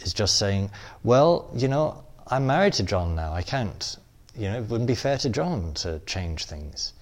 [0.00, 0.72] Is just saying,
[1.04, 3.32] well, you know, I'm married to John now.
[3.32, 3.96] I can't,
[4.36, 6.92] you know, it wouldn't be fair to John to change things.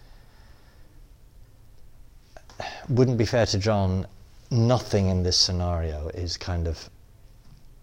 [2.89, 4.07] Wouldn't be fair to John.
[4.51, 6.91] Nothing in this scenario is kind of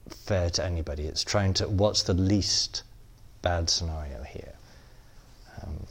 [0.10, 1.04] fair to anybody.
[1.04, 2.84] It's trying to, what's the least
[3.41, 4.54] bad scenario here?
[5.64, 5.86] Um,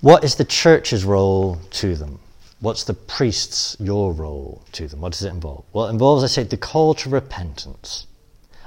[0.00, 2.18] what is the church's role to them?
[2.60, 5.00] What's the priest's, your role to them?
[5.00, 5.64] What does it involve?
[5.72, 8.07] Well, it involves, I say, the call to repentance.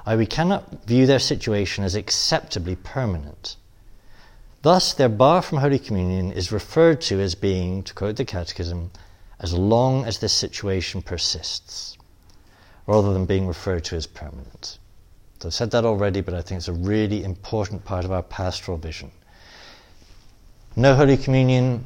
[0.08, 3.56] We cannot view their situation as acceptably permanent.
[4.62, 8.91] Thus, their bar from Holy Communion is referred to as being, to quote the Catechism,
[9.39, 11.97] as long as this situation persists,
[12.86, 14.78] rather than being referred to as permanent.
[15.39, 18.24] So I've said that already, but I think it's a really important part of our
[18.24, 19.12] pastoral vision
[20.76, 21.84] no Holy Communion,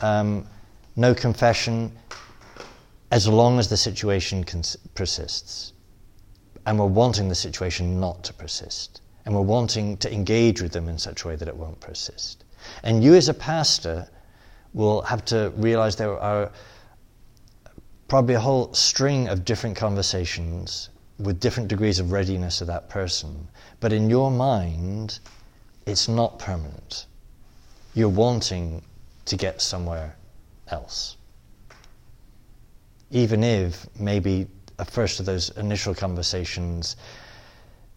[0.00, 0.46] um,
[0.96, 1.92] no confession,
[3.10, 5.72] as long as the situation cons- persists.
[6.66, 9.00] And we're wanting the situation not to persist.
[9.24, 12.44] And we're wanting to engage with them in such a way that it won't persist.
[12.82, 14.08] And you, as a pastor,
[14.72, 16.50] will have to realize there are
[18.08, 23.48] probably a whole string of different conversations with different degrees of readiness of that person.
[23.80, 25.18] But in your mind,
[25.86, 27.06] it's not permanent
[27.94, 28.82] you're wanting
[29.26, 30.16] to get somewhere
[30.68, 31.16] else.
[33.10, 34.46] Even if maybe
[34.78, 36.96] a first of those initial conversations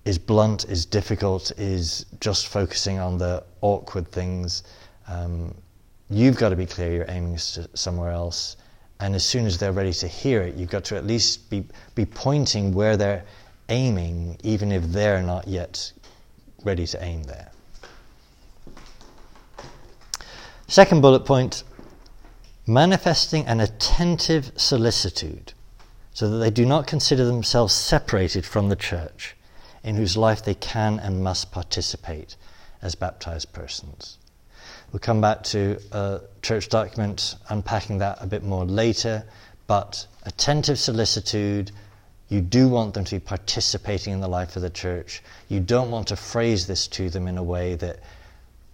[0.06, 4.64] is blunt, is difficult, is just focusing on the awkward things,
[5.08, 5.54] um,
[6.10, 8.58] you've got to be clear you're aiming somewhere else.
[9.00, 11.66] And as soon as they're ready to hear it, you've got to at least be,
[11.96, 13.26] be pointing where they're
[13.70, 15.92] aiming, even if they're not yet
[16.64, 17.50] ready to aim there.
[20.68, 21.64] Second bullet point
[22.68, 25.54] manifesting an attentive solicitude
[26.16, 29.36] so that they do not consider themselves separated from the church
[29.84, 32.38] in whose life they can and must participate
[32.82, 34.18] as baptized persons.
[34.92, 39.26] We'll come back to a church document unpacking that a bit more later,
[39.68, 41.74] but attentive solicitude,
[42.30, 45.22] you do want them to be participating in the life of the church.
[45.50, 48.00] You don't want to phrase this to them in a way that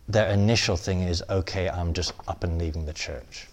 [0.07, 3.47] their initial thing is, okay, I'm just up and leaving the church.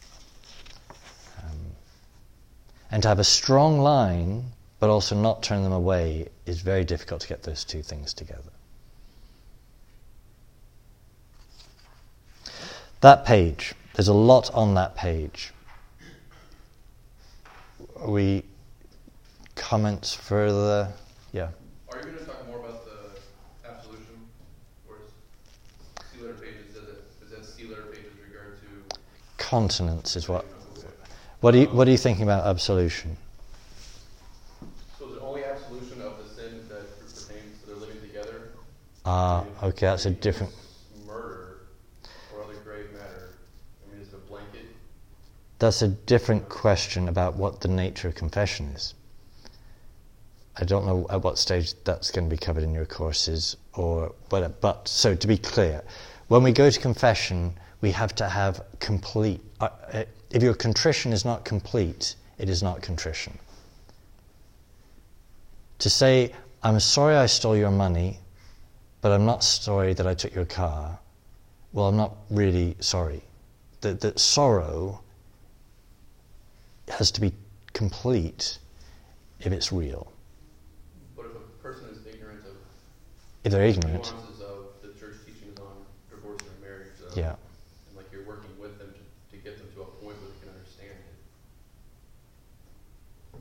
[2.91, 7.21] And to have a strong line, but also not turn them away, is very difficult
[7.23, 8.51] to get those two things together.
[13.01, 15.53] That page, there's a lot on that page.
[18.01, 18.45] Are we
[19.55, 20.93] comments further?
[21.33, 21.49] Yeah.
[21.91, 24.27] Are you going to talk more about the absolution,
[24.89, 25.13] or is
[26.13, 26.75] see letter pages?
[26.75, 28.97] Does it does that see letter pages regard to?
[29.37, 30.45] Continence is what.
[31.41, 33.17] What are you, what are you thinking about absolution?
[34.99, 38.51] So is it only absolution of the sin that pertains to their living together?
[39.07, 40.53] Ah, If- okay, that's a different.
[41.07, 41.59] Murder
[42.35, 43.35] or other grave matter.
[43.87, 44.67] I mean, is it a blanket
[45.61, 48.95] That's a different question about what the nature of confession is.
[50.57, 54.13] I don't know at what stage that's going to be covered in your courses, or
[54.29, 55.83] but, but so to be clear,
[56.27, 59.41] when we go to confession, we have to have complete.
[59.61, 63.39] Uh, uh if your contrition is not complete, it is not contrition.
[65.81, 68.19] To say, I'm sorry I stole your money,
[69.01, 70.99] but I'm not sorry that I took your car,
[71.73, 73.23] well, I'm not really sorry.
[73.83, 75.01] That, that sorrow
[76.89, 77.33] has to be
[77.73, 78.59] complete
[79.41, 80.11] if it's real.
[81.17, 82.57] But if a person is ignorant of
[83.45, 85.71] if they're ignorant, nuances of the church teachings on
[86.11, 87.37] divorce and marriage, yeah.
[87.89, 90.41] and like you're working with them to, to get them to a point where they
[90.41, 91.17] can understand it,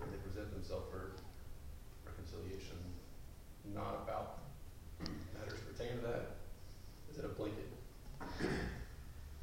[0.04, 1.16] and they present themselves for
[2.06, 2.78] reconciliation,
[3.74, 4.38] not about
[5.34, 6.38] matters pertaining to that.
[7.10, 7.68] Is it a blanket?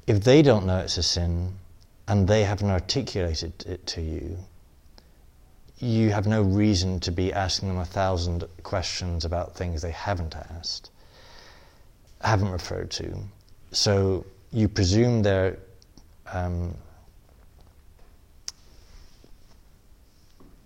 [0.07, 1.53] If they don't know it's a sin
[2.07, 4.37] and they haven't articulated it to you,
[5.79, 10.35] you have no reason to be asking them a thousand questions about things they haven't
[10.35, 10.89] asked,
[12.21, 13.17] haven't referred to.
[13.71, 15.57] So you presume they're
[16.31, 16.75] um,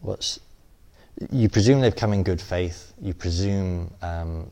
[0.01, 0.39] what's
[1.31, 2.93] you presume they've come in good faith.
[3.01, 4.49] You presume, um,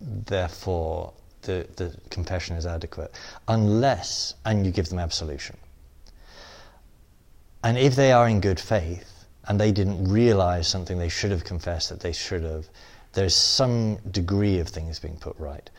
[0.00, 1.12] therefore,
[1.46, 3.12] the, the confession is adequate,
[3.48, 5.56] unless and you give them absolution.
[7.64, 11.44] And if they are in good faith and they didn't realize something they should have
[11.44, 12.68] confessed that they should have,
[13.12, 15.70] there's some degree of things being put right.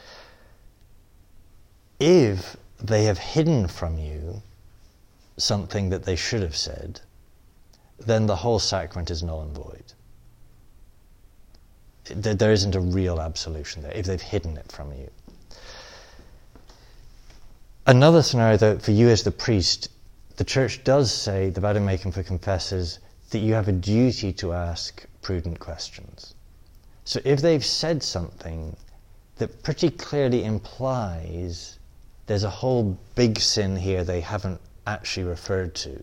[1.99, 4.41] If they have hidden from you
[5.38, 6.99] something that they should have said,
[7.99, 9.93] then the whole sacrament is null and void.
[12.09, 15.09] There isn't a real absolution there if they've hidden it from you.
[17.88, 19.88] Another scenario, though, for you as the priest,
[20.36, 25.06] the church does say, the Vademecum for confessors, that you have a duty to ask
[25.22, 26.36] prudent questions.
[27.06, 28.76] So if they've said something
[29.38, 31.80] that pretty clearly implies
[32.26, 35.98] there's a whole big sin here they haven't actually referred to,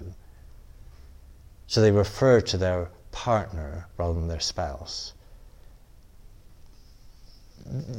[1.66, 5.12] so they refer to their partner rather than their spouse,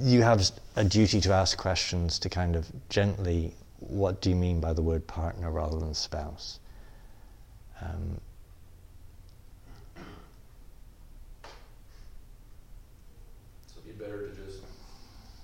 [0.02, 4.60] you have a duty to ask questions to kind of gently what do you mean
[4.60, 6.60] by the word partner rather than spouse?
[7.82, 8.20] Um,
[13.68, 14.64] So it'd be better to just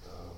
[0.07, 0.31] um,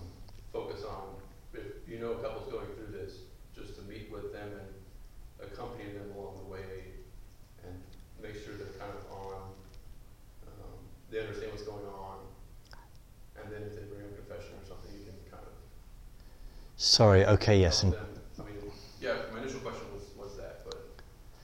[0.51, 1.15] focus on
[1.53, 3.13] if you know a couple's going through this,
[3.55, 6.89] just to meet with them and accompany them along the way,
[7.63, 7.73] and
[8.21, 9.41] make sure they're kind of on.
[10.47, 10.73] Um,
[11.11, 12.17] they understand what's going on,
[13.37, 15.53] and then if they bring up confession or something, you can kind of
[16.83, 17.83] sorry, okay, yes.
[17.83, 17.93] And.
[17.93, 18.71] I mean,
[19.01, 20.77] yeah, my initial question was was that, but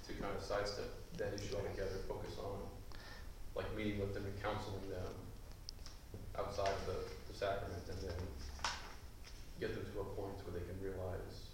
[0.08, 2.60] to kind of sidestep that issue altogether, focus on
[3.56, 5.14] like meeting with them and counseling them
[6.38, 6.96] outside the,
[7.32, 8.18] the sacrament, and then
[9.60, 11.48] get them to a point where they can realize.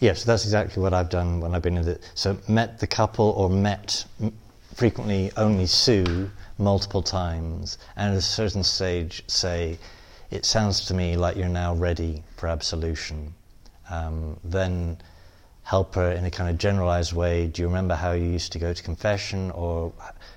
[0.00, 2.00] yes, that's exactly what I've done when I've been in the.
[2.14, 4.04] So met the couple or met
[4.74, 9.78] frequently only Sue multiple times, and at a certain stage say,
[10.30, 13.34] it sounds to me like you're now ready for absolution.
[13.90, 14.98] Um, then
[15.62, 17.46] help her in a kind of generalized way.
[17.46, 19.50] Do you remember how you used to go to confession?
[19.50, 19.92] Or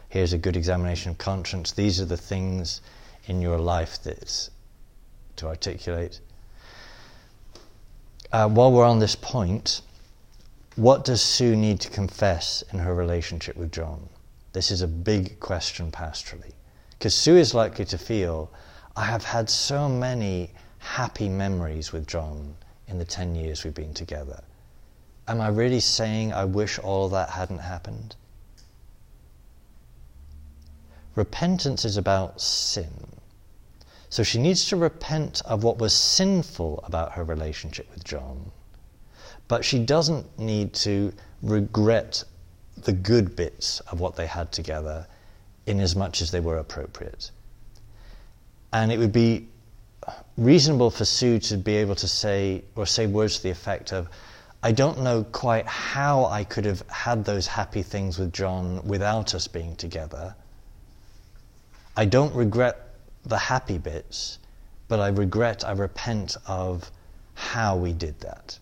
[0.09, 1.71] here's a good examination of conscience.
[1.71, 2.81] These are the things
[3.27, 4.49] in your life that
[5.35, 6.19] to articulate.
[8.31, 9.81] Uh, while we're on this point,
[10.75, 14.07] what does Sue need to confess in her relationship with John?
[14.53, 16.53] This is a big question pastorally.
[16.91, 18.51] Because Sue is likely to feel,
[19.00, 23.93] I have had so many happy memories with John in the 10 years we've been
[23.93, 24.43] together.
[25.26, 28.18] Am I really saying I wish all that hadn't happened?
[31.16, 32.91] Repentance is about sin.
[34.10, 38.52] So she needs to repent of what was sinful about her relationship with John.
[39.47, 42.26] But she doesn't need to regret
[42.76, 45.08] the good bits of what they had together
[45.66, 47.32] in as much as they were appropriate.
[48.72, 49.47] And it would be
[50.38, 54.09] reasonable for Sue to be able to say, or say words to the effect of,
[54.61, 59.34] I don't know quite how I could have had those happy things with John without
[59.34, 60.36] us being together.
[61.95, 62.95] I don't regret
[63.26, 64.39] the happy bits,
[64.88, 66.91] but I regret, I repent of
[67.36, 68.59] how we did that.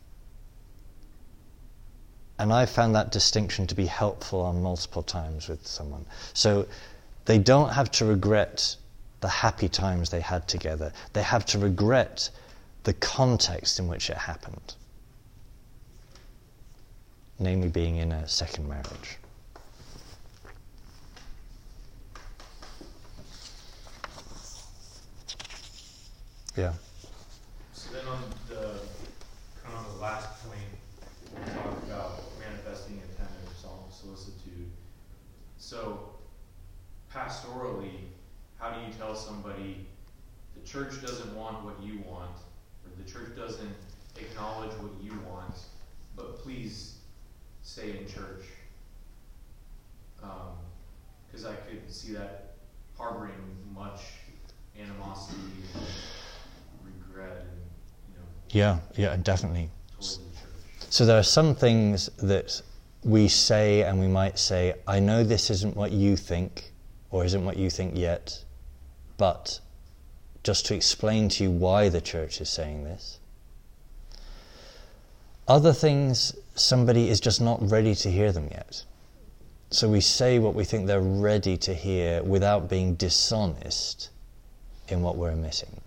[2.40, 6.06] And I found that distinction to be helpful on multiple times with someone.
[6.34, 6.68] So
[7.26, 8.76] they don't have to regret
[9.22, 12.30] the happy times they had together, they have to regret
[12.84, 14.76] the context in which it happened.
[17.40, 19.18] namely being in a second marriage.
[26.56, 26.74] Yeah.
[27.74, 28.80] So then on the,
[29.64, 30.60] kind of the last point,
[31.36, 34.72] we talked about manifesting attentive sol- solicitude.
[35.60, 36.16] So
[37.14, 37.87] pastorally,
[38.68, 39.86] how do you tell somebody
[40.56, 42.36] the church doesn't want what you want,
[42.84, 43.76] or the church doesn't
[44.18, 45.56] acknowledge what you want,
[46.16, 46.96] but please
[47.64, 48.44] stay in church?
[50.22, 50.58] Um,
[51.28, 52.56] because I could see that
[52.98, 53.32] harboring
[53.74, 54.02] much
[54.78, 55.40] animosity
[55.76, 55.86] and
[56.84, 57.62] regret and,
[58.10, 59.70] you know, Yeah, yeah, definitely.
[60.00, 60.20] the.
[60.90, 62.62] So there are some things that
[63.04, 66.74] we say and we might say, I know this isn't what you think
[67.12, 68.44] or isn't what you think yet,
[69.18, 69.60] but
[70.44, 73.20] just to explain to you why the church is saying this.
[75.48, 78.84] Other things, somebody is just not ready to hear them yet.
[79.70, 84.10] So we say what we think they're ready to hear without being dishonest
[84.88, 85.82] in what we're missing.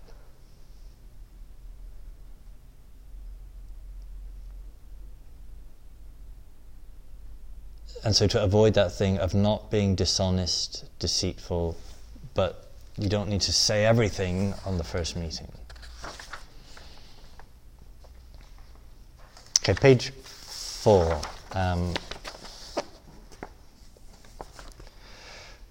[8.03, 11.77] And so to avoid that thing of not being dishonest, deceitful,
[12.33, 15.51] but you don't need to say everything on the first meeting.
[19.59, 21.19] Okay, page four.
[21.53, 21.93] Um,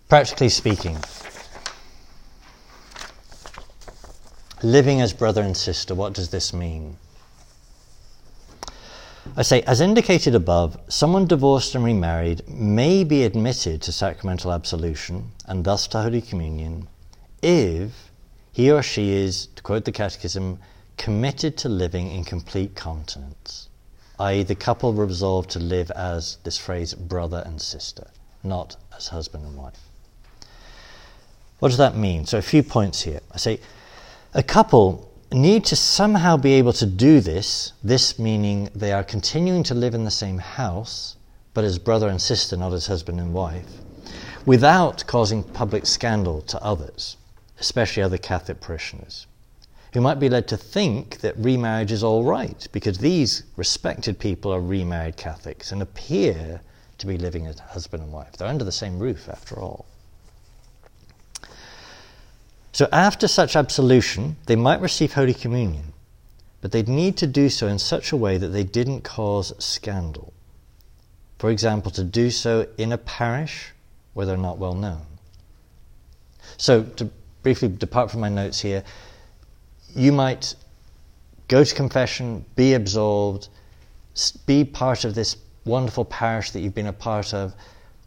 [0.08, 0.96] practically speaking,
[4.62, 6.96] living as brother and sister, what does this mean?
[9.36, 15.32] I say, as indicated above, someone divorced and remarried may be admitted to sacramental absolution
[15.46, 16.88] and thus to Holy Communion
[17.42, 18.10] if
[18.52, 20.58] he or she is, to quote the Catechism,
[20.96, 23.68] committed to living in complete continence,
[24.18, 28.08] i.e., the couple resolved to live as this phrase brother and sister,
[28.42, 29.80] not as husband and wife.
[31.60, 32.26] What does that mean?
[32.26, 33.20] So, a few points here.
[33.32, 33.60] I say,
[34.34, 39.62] a couple need to somehow be able to do this, this meaning they are continuing
[39.64, 41.16] to live in the same house,
[41.54, 43.68] but as brother and sister, not as husband and wife,
[44.44, 47.16] without causing public scandal to others,
[47.60, 49.26] especially other Catholic parishioners,
[49.92, 54.52] who might be led to think that remarriage is all right because these respected people
[54.52, 56.60] are remarried Catholics and appear
[56.98, 58.32] to be living as husband and wife.
[58.32, 59.86] They're under the same roof, after all.
[62.72, 65.92] So, after such absolution, they might receive Holy Communion,
[66.60, 70.32] but they'd need to do so in such a way that they didn't cause scandal.
[71.38, 73.72] For example, to do so in a parish
[74.14, 75.02] where they're not well known.
[76.58, 77.10] So, to
[77.42, 78.84] briefly depart from my notes here,
[79.94, 80.54] you might
[81.48, 83.48] go to confession, be absolved,
[84.46, 87.54] be part of this wonderful parish that you've been a part of,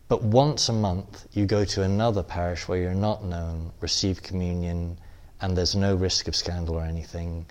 [0.08, 4.98] but once a month, you go to another parish where you're not known, receive communion,
[5.42, 7.46] and there's no risk of scandal or anything.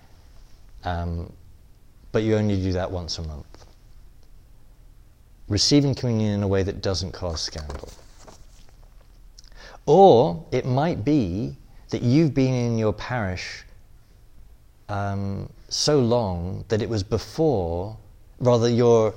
[0.85, 1.33] Um,
[2.12, 3.66] but you only do that once a month.
[5.49, 7.89] Receiving communion in a way that doesn't cause scandal.
[9.87, 11.57] Or it might be
[11.93, 13.64] that you've been in your parish
[14.88, 17.97] um, so long that it was before,
[18.40, 19.14] rather, your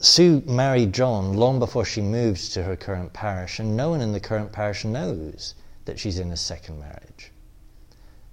[0.00, 4.12] Sue married John long before she moved to her current parish, and no one in
[4.12, 5.54] the current parish knows
[5.86, 7.32] that she's in a second marriage.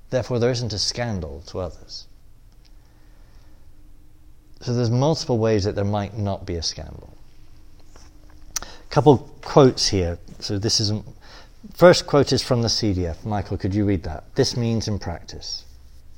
[0.10, 2.08] Therefore, there isn't a scandal to others.
[4.60, 7.14] So there's multiple ways that there might not be a scandal.
[8.62, 10.20] A couple quotes here.
[10.40, 10.92] So this is
[11.82, 13.26] first quote is from the CDF.
[13.26, 14.24] Michael, could you read that?
[14.36, 15.66] This means in practice.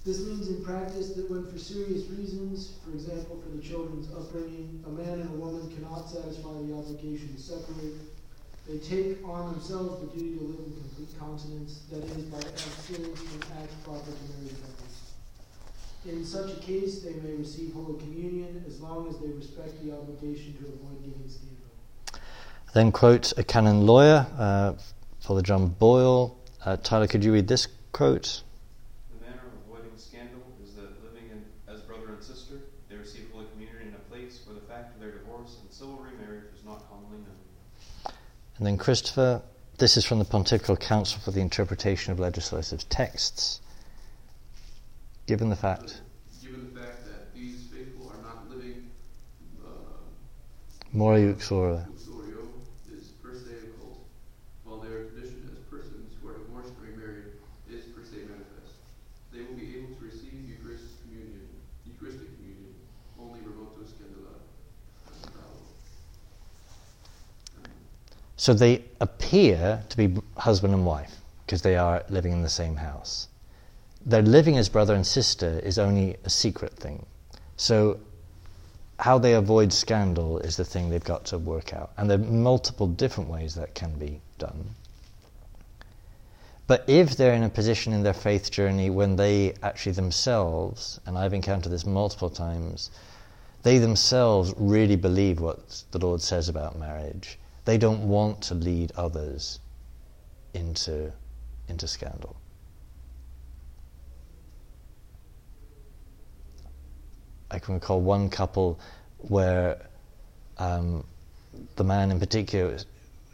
[0.05, 4.83] This means in practice that when for serious reasons, for example for the children's upbringing,
[4.85, 7.95] a man and a woman cannot satisfy the obligation to separate,
[8.67, 13.15] they take on themselves the duty to live in complete continence, that is, by abstaining
[13.15, 15.15] from acts proper to married couples.
[16.03, 19.95] In such a case, they may receive Holy Communion as long as they respect the
[19.95, 22.19] obligation to avoid giving scandal.
[22.73, 24.73] Then quote a canon lawyer, uh,
[25.23, 26.37] Father John Boyle.
[26.65, 28.43] Uh, Tyler, could you read this quote?
[29.09, 32.55] The manner of avoiding scandal is that living in, as brother and sister,
[32.89, 35.95] they receive Holy Communion in a place where the fact of their divorce and civil
[35.95, 38.13] remarriage is not commonly known.
[38.57, 39.41] And then Christopher,
[39.77, 43.61] this is from the Pontifical Council for the Interpretation of Legislative Texts.
[45.25, 46.01] Given the fact,
[46.43, 48.91] Given the fact that these faithful are not living,
[49.63, 49.67] uh,
[50.93, 52.43] uxora, uxorio
[52.91, 54.03] is per se occult,
[54.65, 57.39] while their condition as persons who are divorced or remarried
[57.71, 58.75] is per se manifest.
[59.31, 61.47] They will be able to receive Eucharistic communion,
[61.87, 62.75] Eucharistic communion,
[63.17, 64.43] only remoto scandala.
[68.43, 72.75] So they appear to be husband and wife because they are living in the same
[72.75, 73.29] house.
[74.05, 77.05] Their living as brother and sister is only a secret thing.
[77.55, 78.01] So
[78.99, 81.91] how they avoid scandal is the thing they've got to work out.
[81.95, 84.75] And there are multiple different ways that can be done.
[86.67, 91.17] But if they're in a position in their faith journey when they actually themselves, and
[91.17, 92.91] I've encountered this multiple times,
[93.61, 98.91] they themselves really believe what the Lord says about marriage, they don't want to lead
[98.95, 99.59] others
[100.53, 101.11] into,
[101.67, 102.35] into scandal.
[107.51, 108.79] I can recall one couple
[109.19, 109.77] where
[110.57, 111.05] um,
[111.75, 112.77] the man in particular,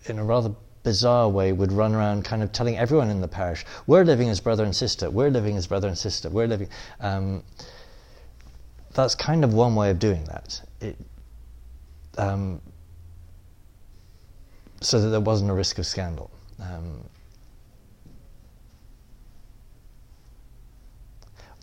[0.05, 0.53] in a rather
[0.83, 4.39] bizarre way, would run around kind of telling everyone in the parish, we're living as
[4.39, 6.67] brother and sister, we're living as brother and sister, we're living.
[6.99, 7.43] Um,
[8.93, 10.61] that's kind of one way of doing that.
[10.81, 10.97] It,
[12.17, 12.61] um,
[14.81, 16.29] so that there wasn't a risk of scandal.
[16.59, 17.03] Um,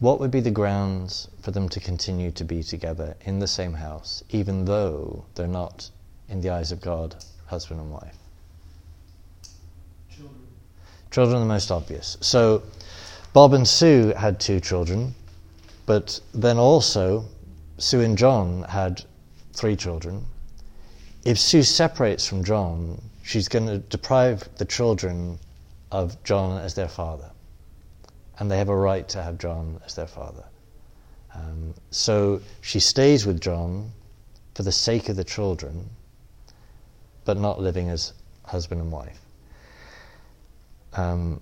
[0.00, 3.72] what would be the grounds for them to continue to be together in the same
[3.72, 5.90] house, even though they're not,
[6.28, 8.16] in the eyes of God, husband and wife?
[10.10, 10.40] Children.
[11.10, 12.18] Children are the most obvious.
[12.20, 12.62] So,
[13.32, 15.14] Bob and Sue had two children,
[15.86, 17.24] but then also,
[17.78, 19.04] Sue and John had
[19.52, 20.24] three children.
[21.26, 25.40] If Sue separates from John, she's going to deprive the children
[25.90, 27.32] of John as their father.
[28.38, 30.44] And they have a right to have John as their father.
[31.34, 33.90] Um, so she stays with John
[34.54, 35.90] for the sake of the children,
[37.24, 38.12] but not living as
[38.44, 39.18] husband and wife.
[40.92, 41.40] Um,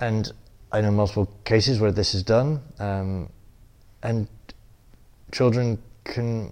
[0.00, 0.30] and
[0.70, 3.30] I know multiple cases where this is done, um,
[4.02, 4.28] and
[5.36, 6.50] children can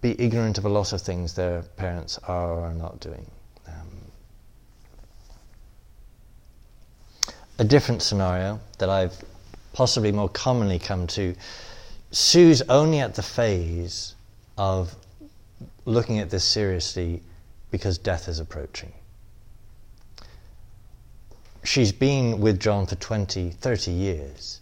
[0.00, 3.28] be ignorant of a lot of things their parents are or are not doing.
[3.66, 3.88] Um,
[7.58, 9.16] a different scenario that I've
[9.72, 11.34] possibly more commonly come to
[12.12, 14.14] Sue's only at the phase
[14.56, 14.94] of
[15.84, 17.20] looking at this seriously
[17.72, 18.92] because death is approaching
[21.64, 24.60] she's been with John for 20, 30 years,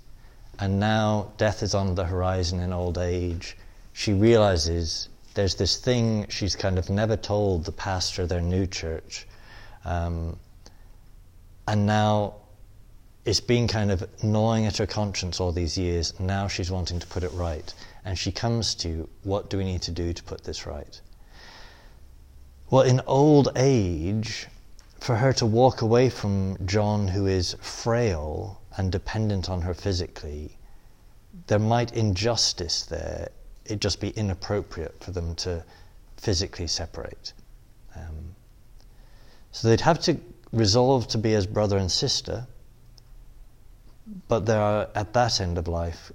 [0.63, 3.57] and now death is on the horizon in old age.
[3.95, 8.69] She realizes there's this thing she's kind of never told the pastor of their new
[8.69, 9.27] church.
[9.85, 10.39] Um,
[11.67, 12.35] and now
[13.25, 16.21] it's been kind of gnawing at her conscience all these years.
[16.21, 17.75] Now she's wanting to put it right.
[18.05, 21.01] And she comes to, what do we need to do to put this right?
[22.71, 24.47] Well, in old age,
[25.03, 30.57] for her to walk away from John, who is frail and dependent on her physically,
[31.49, 33.29] there might injustice there.
[33.67, 35.65] It just be inappropriate for them to
[36.19, 37.33] physically separate.
[37.97, 38.37] Um,
[39.51, 40.17] so they'd have to
[40.53, 42.47] resolve to be as brother and sister,
[44.29, 46.13] but there are, at that end of life,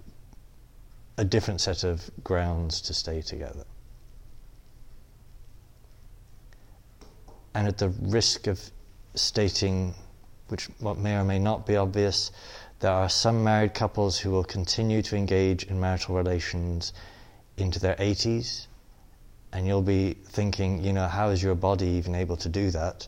[1.17, 3.65] a different set of grounds to stay together.
[7.53, 8.71] And at the risk of
[9.19, 9.93] stating,
[10.47, 12.31] which what may or may not be obvious,
[12.79, 16.93] there are some married couples who will continue to engage in marital relations
[17.57, 18.67] into their 80s,
[19.51, 23.07] and you'll be thinking, you know, how is your body even able to do that,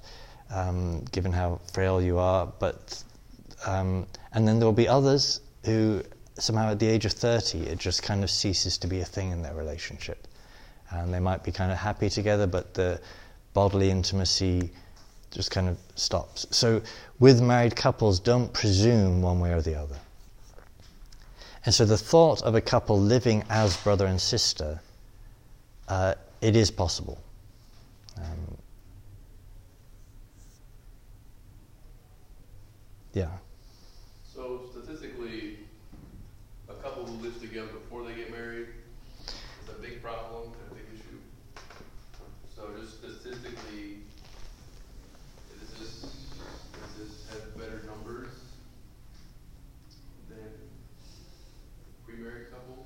[0.49, 2.51] um, given how frail you are?
[2.60, 3.03] But
[3.68, 6.01] um, and then there will be others who
[6.36, 9.32] somehow at the age of 30 it just kind of ceases to be a thing
[9.32, 10.28] in their relationship,
[10.89, 12.99] and they might be kind of happy together, but the
[13.53, 14.72] bodily intimacy
[15.32, 16.47] just kind of stops.
[16.51, 16.82] So,
[17.19, 19.97] with married couples, don't presume one way or the other.
[21.65, 24.80] And so, the thought of a couple living as brother and sister,
[25.88, 27.17] uh, it is possible.
[28.17, 28.57] Um,
[33.13, 33.30] yeah.
[34.34, 35.59] So statistically,
[36.69, 38.67] a couple who lives together before they get married
[39.27, 41.19] is a big problem and a big issue.
[42.55, 43.99] So just statistically,
[45.59, 48.30] does this, does this have better numbers
[50.30, 50.51] than
[52.05, 52.86] pre-married couples?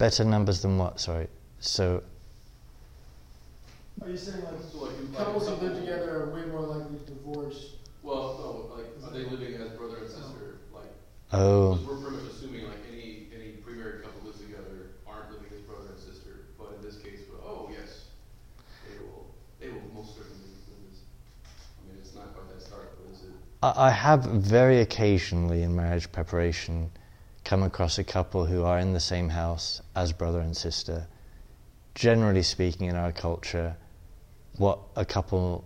[0.00, 0.98] Better numbers than what?
[0.98, 1.28] Sorry.
[1.60, 2.02] So,
[4.02, 6.98] Are you saying like So like, like couples who live together are way more likely
[6.98, 7.76] to divorce?
[8.02, 10.58] Well, no, like, are they living as brother and sister?
[10.74, 10.90] Like,
[11.32, 15.60] oh, we're pretty much assuming like any, any pre-married couple lives together aren't living as
[15.68, 18.08] brother and sister, but in this case, well, oh, yes,
[18.88, 20.98] they will, they will most certainly live as,
[21.78, 23.36] I mean, it's not quite that stark, but is it?
[23.62, 26.90] I I have very occasionally in marriage preparation
[27.50, 31.06] come across a couple who are in the same house as brother and sister,
[31.94, 33.76] generally speaking, in our culture,
[34.56, 35.64] what a couple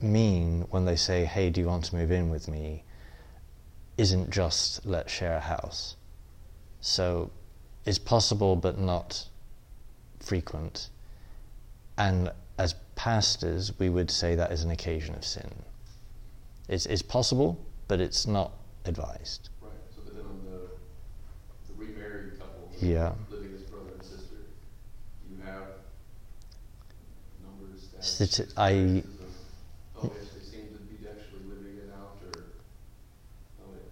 [0.00, 2.84] mean when they say, Hey, do you want to move in with me?
[3.96, 5.96] isn't just let's share a house.
[6.80, 7.30] So
[7.84, 9.26] it's possible but not
[10.20, 10.90] frequent.
[11.96, 15.50] And as pastors, we would say that is an occasion of sin.
[16.68, 18.52] It's, it's possible, but it's not
[18.84, 19.50] advised.
[19.60, 20.60] Right, so but then on the,
[21.68, 22.63] the remarried couple.
[22.80, 23.14] Yeah.
[23.30, 24.36] Living as brother and sister,
[25.28, 25.66] you have
[27.42, 29.02] numbers, Stati- I-
[29.96, 32.42] oh yes, they seem to be actually living it out, or,
[33.62, 33.90] oh it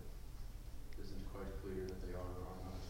[1.02, 2.82] isn't quite clear that they are or are not.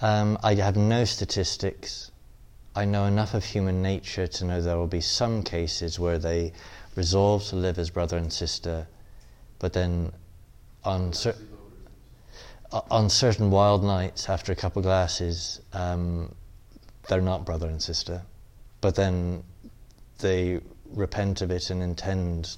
[0.00, 2.10] Um, I have no statistics.
[2.74, 6.52] I know enough of human nature to know there will be some cases where they
[6.96, 8.88] resolve to live as brother and sister,
[9.58, 10.12] but then
[10.84, 11.36] on cer-
[12.90, 16.34] on certain wild nights after a couple of glasses, um,
[17.08, 18.22] they're not brother and sister,
[18.80, 19.42] but then
[20.18, 20.60] they
[20.90, 22.56] repent of it and intend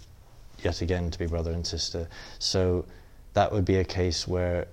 [0.62, 2.08] yet again to be brother and sister.
[2.38, 2.86] So
[3.34, 4.68] that would be a case where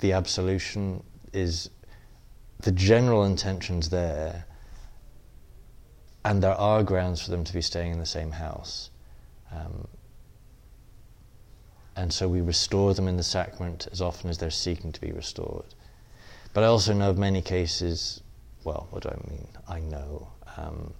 [0.00, 1.02] the absolution
[1.32, 1.70] is
[2.60, 4.44] the general intentions there,
[6.24, 8.90] and there are grounds for them to be staying in the same house.
[9.50, 9.88] Um,
[12.00, 15.12] and so we restore them in the sacrament as often as they're seeking to be
[15.12, 15.66] restored.
[16.54, 18.22] But I also know of many cases,
[18.64, 19.46] well, what do I mean?
[19.68, 20.32] I know.
[20.56, 20.94] Um,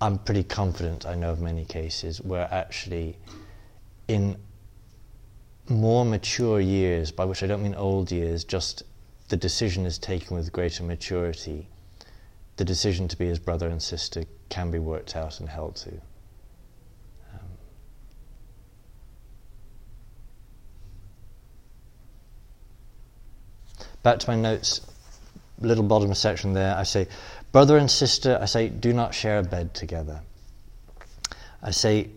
[0.00, 3.18] I'm pretty confident I know of many cases where actually,
[4.08, 4.38] in
[5.68, 8.84] more mature years, by which I don't mean old years, just
[9.28, 11.68] the decision is taken with greater maturity,
[12.56, 16.00] the decision to be as brother and sister can be worked out and held to.
[24.06, 24.82] Back to my notes,
[25.60, 26.76] little bottom section there.
[26.76, 27.08] I say,
[27.50, 30.20] brother and sister, I say, do not share a bed together.
[31.60, 32.10] I say,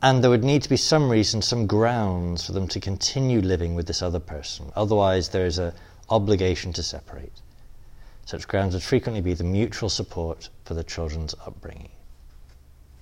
[0.00, 3.74] and there would need to be some reason, some grounds for them to continue living
[3.74, 4.70] with this other person.
[4.76, 5.72] Otherwise, there is an
[6.08, 7.32] obligation to separate.
[8.26, 11.90] Such grounds would frequently be the mutual support for the children's upbringing.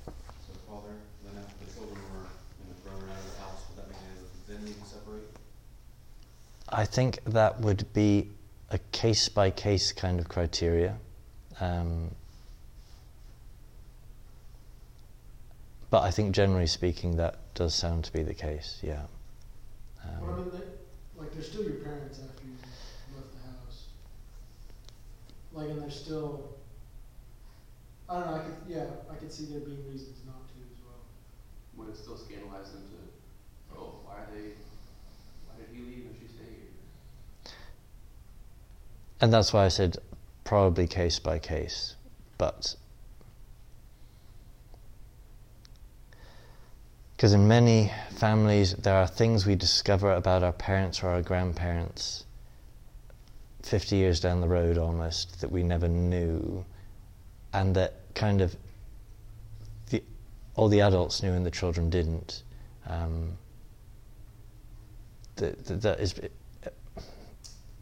[0.07, 0.13] So
[0.67, 0.89] father,
[1.23, 2.29] then after the children were
[2.63, 4.89] in the thrown out of the house, would that mean they would then need to
[4.89, 5.29] separate?
[6.73, 8.29] I think that would be
[8.71, 10.97] a case by case kind of criteria.
[11.61, 12.11] Um,
[15.91, 19.03] but I think generally speaking, that does sound to be the case, yeah.
[20.03, 22.55] But I Um, mean, they, like, they're still your parents after you
[23.15, 23.87] left the house.
[25.53, 26.57] Like, and they're still.
[28.09, 28.35] I don't know.
[28.35, 31.01] I could, yeah, I could see there being reasons not to as well.
[31.77, 34.53] Would it still scandalize them to, oh, why are they,
[35.47, 37.53] why did he leave and she stay here?
[39.23, 39.97] And that's why I said
[40.43, 41.95] probably case by case.
[42.39, 42.75] But
[47.17, 52.25] because in many families there are things we discover about our parents or our grandparents
[53.63, 56.65] 50 years down the road almost that we never knew
[57.53, 58.57] and that kind of
[59.91, 60.03] the,
[60.57, 62.43] all the adults knew and the children didn't
[62.89, 63.39] um,
[65.37, 66.13] that, that, that is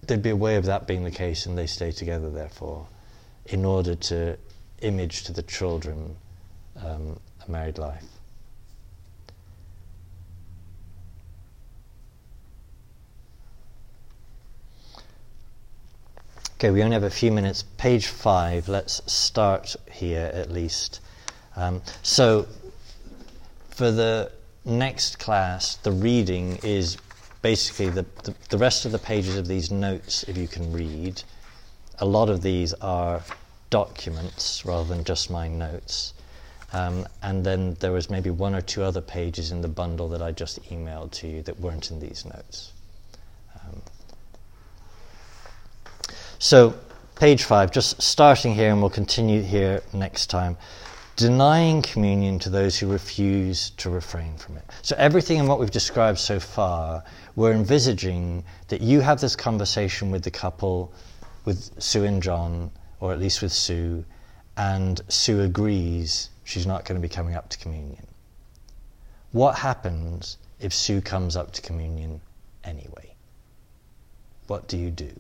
[0.07, 2.87] there'd be a way of that being the case and they stay together therefore
[3.47, 4.37] in order to
[4.83, 6.17] image to the children
[6.83, 8.05] um, a married life
[16.61, 17.65] Okay, we only have a few minutes.
[17.79, 21.01] Page five, let's start here at least.
[21.57, 22.47] Um, so,
[23.71, 24.31] for the
[24.67, 26.99] next class, the reading is
[27.43, 31.23] basically the, the, the rest of the pages of these notes, if you can read.
[31.99, 33.23] A lot of these are
[33.71, 36.13] documents rather than just my notes.
[36.73, 40.23] Um, and then there was maybe one or two other pages in the bundle that
[40.23, 42.73] I just emailed to you that weren't in these notes.
[43.55, 43.83] Um,
[46.39, 46.75] so,
[47.17, 50.57] page five, just starting here, and we'll continue here next time.
[51.17, 54.65] Denying communion to those who refuse to refrain from it.
[54.83, 57.03] So, everything in what we've described so far,
[57.41, 60.93] we're envisaging that you have this conversation with the couple,
[61.47, 64.05] with Sue and John, or at least with Sue,
[64.59, 68.07] and Sue agrees she's not going to be coming up to communion.
[69.33, 72.21] What happens if Sue comes up to communion
[72.63, 73.15] anyway?
[74.47, 75.11] What do you do?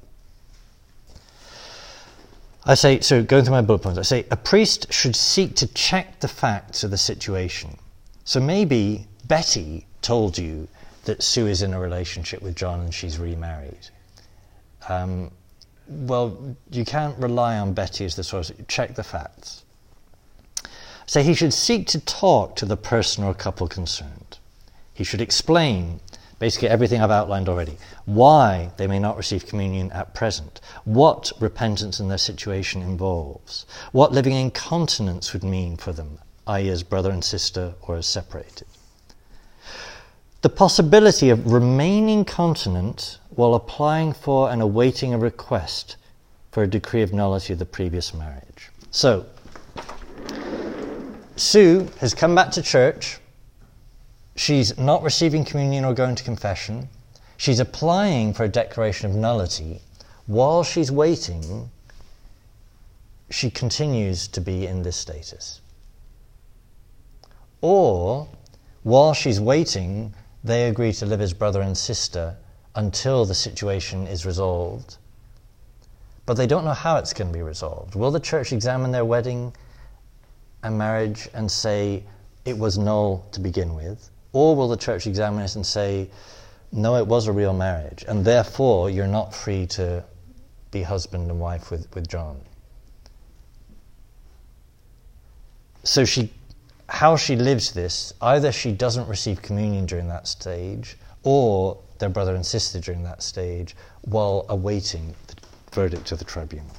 [2.66, 5.66] I say, so going through my bullet points, I say a priest should seek to
[5.68, 7.78] check the facts of the situation.
[8.24, 10.68] So maybe Betty told you
[11.10, 13.88] that Sue is in a relationship with John and she's remarried.
[14.88, 15.32] um,
[15.88, 18.52] well, you can't rely on Betty as the source.
[18.68, 19.64] Check the facts.
[21.06, 24.38] Say he should seek to talk to the person or couple concerned.
[24.94, 25.98] He should explain
[26.38, 27.76] basically everything I've outlined already.
[28.04, 30.60] Why they may not receive communion at present.
[30.84, 33.66] What repentance in their situation involves.
[33.90, 38.06] What living in continence would mean for them, i.e., as brother and sister or as
[38.06, 38.68] separated.
[40.42, 45.96] The possibility of remaining continent while applying for and awaiting a request
[46.50, 48.70] for a decree of nullity of the previous marriage.
[48.90, 49.26] So,
[51.36, 53.18] Sue has come back to church.
[54.34, 56.88] She's not receiving communion or going to confession.
[57.36, 59.82] She's applying for a declaration of nullity.
[60.26, 61.70] While she's waiting,
[63.28, 65.60] she continues to be in this status.
[67.60, 68.26] Or,
[68.82, 72.36] while she's waiting, they agree to live as brother and sister
[72.74, 74.96] until the situation is resolved.
[76.26, 77.94] But they don't know how it's going to be resolved.
[77.94, 79.52] Will the church examine their wedding
[80.62, 82.04] and marriage and say
[82.44, 84.10] it was null to begin with?
[84.32, 86.08] Or will the church examine it and say,
[86.72, 90.04] no, it was a real marriage, and therefore you're not free to
[90.70, 92.40] be husband and wife with, with John?
[95.82, 96.32] So she
[96.90, 102.34] how she lives this, either she doesn't receive communion during that stage, or they're brother
[102.34, 105.34] and sister during that stage, while awaiting the
[105.72, 106.74] verdict of the tribunal.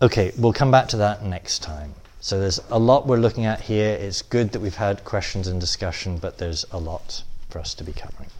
[0.00, 1.94] Okay, we'll come back to that next time.
[2.20, 3.94] So there's a lot we're looking at here.
[3.94, 7.84] It's good that we've had questions and discussion, but there's a lot for us to
[7.84, 8.30] be covering.